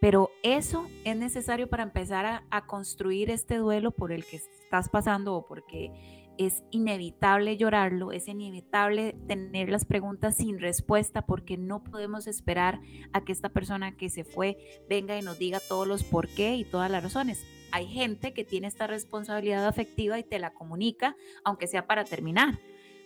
Pero 0.00 0.30
eso 0.42 0.88
es 1.04 1.16
necesario 1.16 1.68
para 1.68 1.84
empezar 1.84 2.44
a, 2.50 2.66
construir 2.66 3.30
este 3.30 3.56
duelo 3.56 3.92
por 3.92 4.10
el 4.10 4.24
que 4.24 4.36
estás 4.36 4.88
pasando 4.88 5.34
o 5.34 5.46
porque 5.46 5.92
es 6.38 6.64
inevitable 6.70 7.56
llorarlo, 7.56 8.10
es 8.10 8.26
inevitable 8.26 9.14
tener 9.28 9.68
las 9.68 9.84
preguntas 9.84 10.36
sin 10.36 10.58
respuesta 10.58 11.22
porque 11.22 11.56
no 11.56 11.84
podemos 11.84 12.26
esperar 12.26 12.80
a 13.12 13.22
que 13.22 13.32
esta 13.32 13.50
persona 13.50 13.96
que 13.96 14.10
se 14.10 14.24
fue 14.24 14.56
venga 14.88 15.16
y 15.16 15.22
nos 15.22 15.38
diga 15.38 15.60
todos 15.60 15.86
los 15.86 16.02
por 16.02 16.26
qué 16.26 16.56
y 16.56 16.64
todas 16.64 16.90
las 16.90 17.02
razones 17.02 17.46
hay 17.72 17.86
gente 17.86 18.34
que 18.34 18.44
tiene 18.44 18.68
esta 18.68 18.86
responsabilidad 18.86 19.66
afectiva 19.66 20.18
y 20.18 20.22
te 20.22 20.38
la 20.38 20.52
comunica, 20.52 21.16
aunque 21.42 21.66
sea 21.66 21.86
para 21.86 22.04
terminar. 22.04 22.60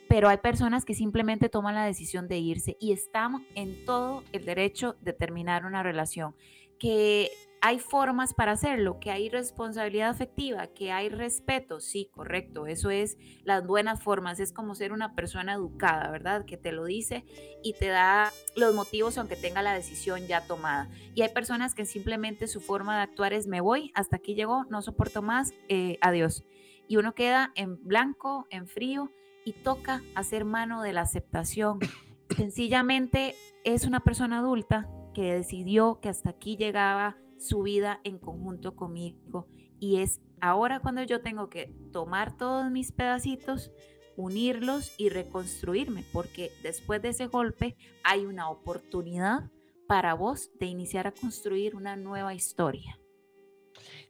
Pero 0.09 0.29
hay 0.29 0.39
personas 0.39 0.85
que 0.85 0.95
simplemente 0.95 1.49
toman 1.49 1.75
la 1.75 1.85
decisión 1.85 2.29
de 2.29 2.39
irse 2.39 2.77
y 2.81 2.93
estamos 2.93 3.43
en 3.55 3.85
todo 3.85 4.23
el 4.33 4.45
derecho 4.45 4.97
de 5.01 5.13
terminar 5.13 5.65
una 5.65 5.83
relación. 5.83 6.35
Que 6.79 7.31
hay 7.61 7.79
formas 7.79 8.35
para 8.35 8.53
hacerlo, 8.53 9.01
que 9.01 9.11
hay 9.11 9.29
responsabilidad 9.29 10.11
afectiva, 10.11 10.69
que 10.69 10.93
hay 10.93 11.09
respeto, 11.09 11.81
sí, 11.81 12.09
correcto, 12.13 12.67
eso 12.67 12.91
es 12.91 13.17
las 13.45 13.67
buenas 13.67 14.03
formas, 14.03 14.39
es 14.39 14.53
como 14.53 14.75
ser 14.75 14.93
una 14.93 15.15
persona 15.15 15.55
educada, 15.55 16.11
¿verdad? 16.11 16.45
Que 16.45 16.57
te 16.57 16.71
lo 16.71 16.85
dice 16.85 17.25
y 17.65 17.73
te 17.73 17.89
da 17.89 18.33
los 18.55 18.75
motivos 18.75 19.19
aunque 19.19 19.35
tenga 19.35 19.63
la 19.63 19.75
decisión 19.75 20.27
ya 20.29 20.47
tomada. 20.47 20.91
Y 21.15 21.23
hay 21.23 21.31
personas 21.31 21.75
que 21.75 21.87
simplemente 21.87 22.47
su 22.47 22.61
forma 22.61 22.97
de 22.97 23.03
actuar 23.03 23.33
es 23.33 23.47
me 23.47 23.61
voy, 23.61 23.91
hasta 23.95 24.17
aquí 24.17 24.35
llegó, 24.35 24.65
no 24.71 24.83
soporto 24.83 25.23
más, 25.23 25.53
eh, 25.69 25.99
adiós. 26.03 26.45
Y 26.89 26.99
uno 26.99 27.15
queda 27.15 27.51
en 27.57 27.83
blanco, 27.83 28.47
en 28.51 28.69
frío 28.69 29.11
y 29.47 29.53
toca 29.53 30.03
hacer 30.15 30.45
mano 30.45 30.83
de 30.83 30.93
la 30.93 31.03
aceptación. 31.03 31.79
Sencillamente 32.37 33.35
es 33.65 33.87
una 33.87 34.01
persona 34.01 34.41
adulta 34.41 34.91
que 35.15 35.33
decidió 35.33 36.01
que 36.03 36.11
hasta 36.11 36.31
aquí 36.31 36.57
llegaba 36.57 37.17
su 37.39 37.63
vida 37.63 38.01
en 38.03 38.19
conjunto 38.19 38.75
conmigo. 38.75 39.47
Y 39.79 39.99
es 39.99 40.21
ahora 40.41 40.81
cuando 40.81 41.03
yo 41.05 41.23
tengo 41.23 41.49
que 41.49 41.73
tomar 41.93 42.37
todos 42.37 42.71
mis 42.71 42.91
pedacitos, 42.91 43.71
unirlos 44.17 44.93
y 44.99 45.11
reconstruirme, 45.11 46.05
porque 46.13 46.51
después 46.63 47.01
de 47.01 47.11
ese 47.11 47.27
golpe 47.27 47.77
hay 48.03 48.27
una 48.27 48.51
oportunidad 48.51 49.51
para 49.87 50.15
vos 50.15 50.51
de 50.59 50.67
iniciar 50.67 51.07
a 51.07 51.13
construir 51.13 51.77
una 51.77 51.95
nueva 51.95 52.35
historia. 52.35 52.99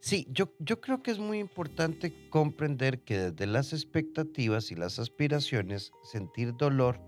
Sí, 0.07 0.29
yo, 0.31 0.55
yo 0.61 0.81
creo 0.81 1.03
que 1.03 1.11
es 1.11 1.19
muy 1.19 1.41
importante 1.41 2.15
comprender 2.31 3.01
que 3.01 3.19
desde 3.19 3.45
las 3.45 3.73
expectativas 3.73 4.71
y 4.71 4.77
las 4.77 5.01
aspiraciones, 5.01 5.91
sentir 6.05 6.57
dolor 6.57 7.01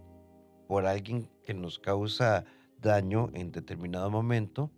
por 0.67 0.85
alguien 0.85 1.31
que 1.45 1.55
nos 1.55 1.79
causa 1.79 2.45
daño 2.83 3.31
en 3.35 3.53
determinado 3.53 4.11
momento 4.11 4.73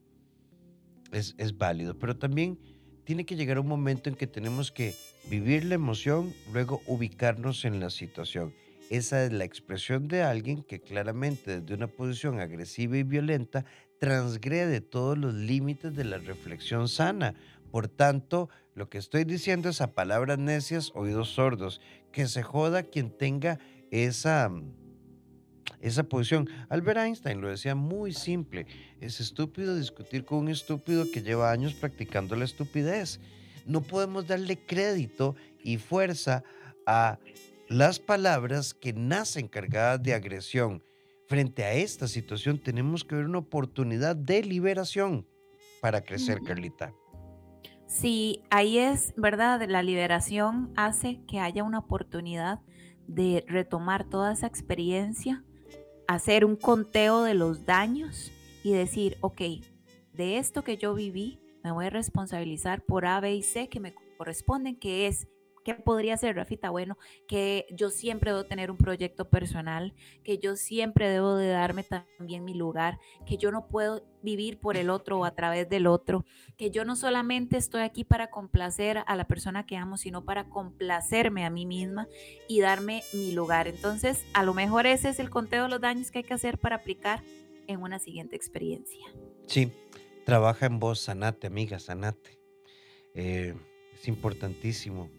es, 1.13 1.35
válido, 1.57 1.99
pero 1.99 2.15
también 2.15 2.59
tiene 3.05 3.25
que 3.25 3.37
llegar 3.37 3.59
un 3.59 3.69
momento 3.69 4.11
en 4.11 4.17
que 4.17 4.27
tenemos 4.27 4.71
que 4.71 4.95
vivir 5.31 5.65
la 5.65 5.77
emoción, 5.77 6.35
luego 6.53 6.83
ubicarnos 6.87 7.65
en 7.65 7.81
la 7.81 7.89
situación. 7.89 8.53
Esa 8.91 9.25
es 9.25 9.33
la 9.33 9.45
expresión 9.45 10.09
de 10.09 10.25
alguien 10.25 10.63
que 10.63 10.83
claramente 10.83 11.61
desde 11.61 11.75
una 11.75 11.87
posición 11.87 12.39
agresiva 12.39 12.99
y 12.99 13.03
violenta 13.03 13.65
transgrede 14.01 14.81
todos 14.81 15.17
los 15.17 15.33
límites 15.33 15.95
de 15.95 16.05
la 16.05 16.19
reflexión 16.19 16.89
sana. 16.89 17.35
Por 17.71 17.89
tanto, 17.89 18.49
lo 18.75 18.89
que 18.89 18.99
estoy 18.99 19.25
diciendo 19.25 19.69
es 19.69 19.81
a 19.81 19.93
palabras 19.93 20.39
necias, 20.39 20.93
oídos 20.95 21.31
sordos, 21.31 21.81
que 22.13 22.27
se 22.27 22.43
joda 22.43 22.83
quien 22.83 23.11
tenga 23.11 23.59
esa, 23.91 24.51
esa 25.81 26.03
posición. 26.05 26.49
Albert 26.69 26.99
Einstein 27.01 27.41
lo 27.41 27.49
decía 27.49 27.75
muy 27.75 28.13
simple, 28.13 28.67
es 29.01 29.21
estúpido 29.21 29.77
discutir 29.77 30.25
con 30.25 30.39
un 30.39 30.49
estúpido 30.49 31.11
que 31.11 31.23
lleva 31.23 31.53
años 31.53 31.75
practicando 31.75 32.37
la 32.37 32.45
estupidez. 32.45 33.21
No 33.67 33.83
podemos 33.83 34.27
darle 34.27 34.59
crédito 34.59 35.37
y 35.63 35.77
fuerza 35.77 36.43
a 36.87 37.19
las 37.69 38.01
palabras 38.01 38.75
que 38.75 38.93
nacen 38.93 39.47
cargadas 39.47 40.03
de 40.03 40.15
agresión. 40.15 40.83
Frente 41.29 41.63
a 41.65 41.75
esta 41.75 42.09
situación 42.09 42.59
tenemos 42.59 43.05
que 43.05 43.15
ver 43.15 43.27
una 43.27 43.39
oportunidad 43.39 44.17
de 44.17 44.43
liberación 44.43 45.25
para 45.81 46.03
crecer, 46.03 46.41
Carlita. 46.45 46.93
Sí, 47.91 48.45
ahí 48.51 48.79
es, 48.79 49.13
¿verdad? 49.17 49.69
La 49.69 49.83
liberación 49.83 50.73
hace 50.77 51.21
que 51.27 51.41
haya 51.41 51.65
una 51.65 51.81
oportunidad 51.81 52.61
de 53.09 53.45
retomar 53.49 54.05
toda 54.05 54.33
esa 54.33 54.47
experiencia 54.47 55.43
hacer 56.07 56.45
un 56.45 56.55
conteo 56.55 57.25
de 57.25 57.35
los 57.35 57.67
daños 57.67 58.31
y 58.63 58.73
decir, 58.73 59.19
ok, 59.23 59.43
de 60.13 60.39
esto 60.39 60.63
que 60.63 60.77
yo 60.77 60.95
viví, 60.95 61.41
me 61.65 61.73
voy 61.73 61.87
a 61.87 61.91
responsabilizar 61.91 62.85
por 62.85 63.07
A, 63.07 63.19
B 63.19 63.35
y 63.35 63.43
C 63.43 63.69
que 63.69 63.81
me 63.81 63.93
corresponden, 64.17 64.79
que 64.79 65.09
es 65.09 65.27
¿Qué 65.65 65.75
podría 65.75 66.17
ser, 66.17 66.37
Rafita? 66.37 66.71
Bueno, 66.71 66.97
que 67.29 67.67
yo 67.71 67.91
siempre 67.91 68.31
debo 68.31 68.45
tener 68.45 68.71
un 68.71 68.79
proyecto 68.79 69.29
personal, 69.29 69.95
que 70.25 70.39
yo 70.39 70.57
siempre 70.57 71.11
debo 71.11 71.35
de 71.35 71.49
darme 71.49 71.85
también 71.85 72.45
mi 72.45 72.55
lugar, 72.55 72.99
que 73.27 73.37
yo 73.37 73.51
no 73.53 73.69
puedo 73.69 74.03
vivir 74.23 74.59
por 74.59 74.79
el 74.79 74.89
otro 74.89 75.19
o 75.19 75.25
a 75.25 75.35
través 75.35 75.69
del 75.69 75.87
otro, 75.87 76.25
que 76.57 76.71
yo 76.71 76.87
no 76.87 76.97
solamente 76.97 77.59
estoy 77.59 77.83
aquí 77.83 78.05
para 78.05 78.31
complacer 78.31 79.03
a 79.07 79.17
la 79.17 79.27
persona 79.27 79.67
que 79.67 79.77
amo, 79.77 79.99
sino 79.99 80.25
para 80.25 80.49
complacerme 80.49 81.45
a 81.45 81.51
mí 81.51 81.67
misma 81.67 82.09
y 82.49 82.61
darme 82.61 83.03
mi 83.13 83.33
lugar. 83.33 83.69
Entonces, 83.69 84.25
a 84.33 84.43
lo 84.43 84.55
mejor 84.55 84.87
ese 84.87 85.11
es 85.11 85.19
el 85.21 85.29
conteo 85.29 85.65
de 85.65 85.69
los 85.69 85.81
daños 85.81 86.11
que 86.11 86.19
hay 86.19 86.25
que 86.25 86.35
hacer 86.35 86.59
para 86.59 86.77
aplicar 86.77 87.23
en 87.67 87.83
una 87.83 87.99
siguiente 87.99 88.35
experiencia. 88.35 89.07
Sí, 89.47 89.71
trabaja 90.25 90.65
en 90.67 90.81
vos, 90.81 91.01
sanate, 91.01 91.47
amiga, 91.47 91.79
sanate. 91.79 92.39
Eh, 93.15 93.55
es 93.93 94.09
importantísimo 94.09 95.11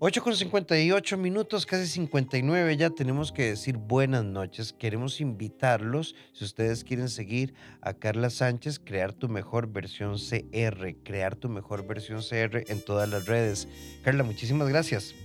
8 0.00 0.22
con 0.22 0.36
58 0.36 1.16
minutos, 1.18 1.66
casi 1.66 1.88
59, 1.88 2.76
ya 2.76 2.88
tenemos 2.88 3.32
que 3.32 3.46
decir 3.46 3.76
buenas 3.78 4.24
noches. 4.24 4.72
Queremos 4.72 5.20
invitarlos, 5.20 6.14
si 6.32 6.44
ustedes 6.44 6.84
quieren 6.84 7.08
seguir 7.08 7.52
a 7.80 7.94
Carla 7.94 8.30
Sánchez, 8.30 8.78
crear 8.78 9.12
tu 9.12 9.28
mejor 9.28 9.66
versión 9.66 10.14
CR, 10.14 10.94
crear 11.02 11.34
tu 11.34 11.48
mejor 11.48 11.84
versión 11.84 12.20
CR 12.20 12.62
en 12.70 12.84
todas 12.84 13.08
las 13.08 13.26
redes. 13.26 13.66
Carla, 14.04 14.22
muchísimas 14.22 14.68
gracias. 14.68 15.16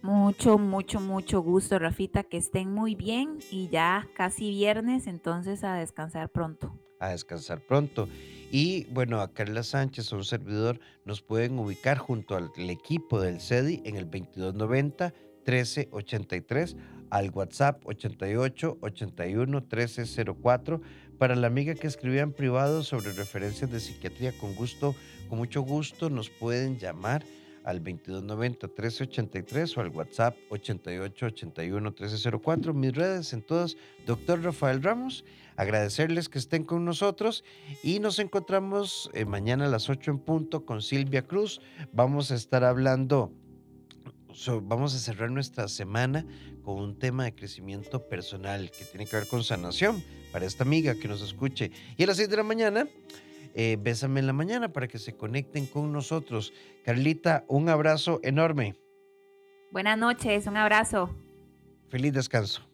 Mucho, 0.00 0.56
mucho, 0.56 0.98
mucho 0.98 1.42
gusto, 1.42 1.78
Rafita, 1.78 2.22
que 2.22 2.38
estén 2.38 2.72
muy 2.72 2.94
bien 2.94 3.40
y 3.50 3.68
ya 3.68 4.08
casi 4.16 4.48
viernes, 4.48 5.06
entonces 5.06 5.64
a 5.64 5.74
descansar 5.74 6.30
pronto. 6.30 6.81
A 7.02 7.08
descansar 7.08 7.60
pronto. 7.60 8.08
Y 8.50 8.84
bueno, 8.90 9.20
a 9.20 9.32
Carla 9.32 9.62
Sánchez, 9.62 10.12
un 10.12 10.24
servidor, 10.24 10.78
nos 11.04 11.20
pueden 11.20 11.58
ubicar 11.58 11.98
junto 11.98 12.36
al 12.36 12.50
equipo 12.70 13.20
del 13.20 13.40
CEDI 13.40 13.82
en 13.84 13.96
el 13.96 14.04
2290 14.04 15.12
1383 15.44 16.76
al 17.10 17.30
WhatsApp 17.30 17.82
88 17.84 18.78
81 18.80 19.60
1304 19.60 20.80
para 21.18 21.34
la 21.34 21.46
amiga 21.46 21.74
que 21.74 21.86
escribía 21.86 22.22
en 22.22 22.32
privado 22.32 22.82
sobre 22.82 23.12
referencias 23.12 23.70
de 23.70 23.80
psiquiatría 23.80 24.32
con 24.32 24.54
gusto, 24.54 24.94
con 25.28 25.38
mucho 25.38 25.62
gusto 25.62 26.10
nos 26.10 26.30
pueden 26.30 26.78
llamar 26.78 27.24
al 27.64 27.78
2290 27.78 28.66
1383 28.66 29.76
o 29.76 29.80
al 29.80 29.88
WhatsApp 29.88 30.36
88 30.50 31.26
81 31.26 31.90
1304. 31.90 32.74
Mis 32.74 32.94
redes 32.94 33.32
en 33.32 33.42
todas, 33.42 33.76
doctor 34.06 34.42
Rafael 34.42 34.82
Ramos 34.82 35.24
agradecerles 35.56 36.28
que 36.28 36.38
estén 36.38 36.64
con 36.64 36.84
nosotros 36.84 37.44
y 37.82 38.00
nos 38.00 38.18
encontramos 38.18 39.10
eh, 39.14 39.24
mañana 39.24 39.66
a 39.66 39.68
las 39.68 39.88
8 39.88 40.10
en 40.10 40.18
punto 40.18 40.64
con 40.64 40.82
Silvia 40.82 41.22
Cruz. 41.22 41.60
Vamos 41.92 42.30
a 42.30 42.34
estar 42.34 42.64
hablando, 42.64 43.32
vamos 44.62 44.94
a 44.94 44.98
cerrar 44.98 45.30
nuestra 45.30 45.68
semana 45.68 46.26
con 46.62 46.76
un 46.78 46.98
tema 46.98 47.24
de 47.24 47.34
crecimiento 47.34 48.08
personal 48.08 48.70
que 48.70 48.84
tiene 48.84 49.06
que 49.06 49.16
ver 49.16 49.26
con 49.26 49.44
sanación 49.44 50.02
para 50.32 50.46
esta 50.46 50.64
amiga 50.64 50.94
que 50.94 51.08
nos 51.08 51.22
escuche. 51.22 51.70
Y 51.96 52.04
a 52.04 52.06
las 52.06 52.16
6 52.16 52.30
de 52.30 52.36
la 52.36 52.42
mañana, 52.42 52.88
eh, 53.54 53.76
bésame 53.80 54.20
en 54.20 54.26
la 54.26 54.32
mañana 54.32 54.72
para 54.72 54.88
que 54.88 54.98
se 54.98 55.14
conecten 55.14 55.66
con 55.66 55.92
nosotros. 55.92 56.52
Carlita, 56.84 57.44
un 57.48 57.68
abrazo 57.68 58.20
enorme. 58.22 58.74
Buenas 59.70 59.98
noches, 59.98 60.46
un 60.46 60.56
abrazo. 60.56 61.14
Feliz 61.88 62.12
descanso. 62.12 62.71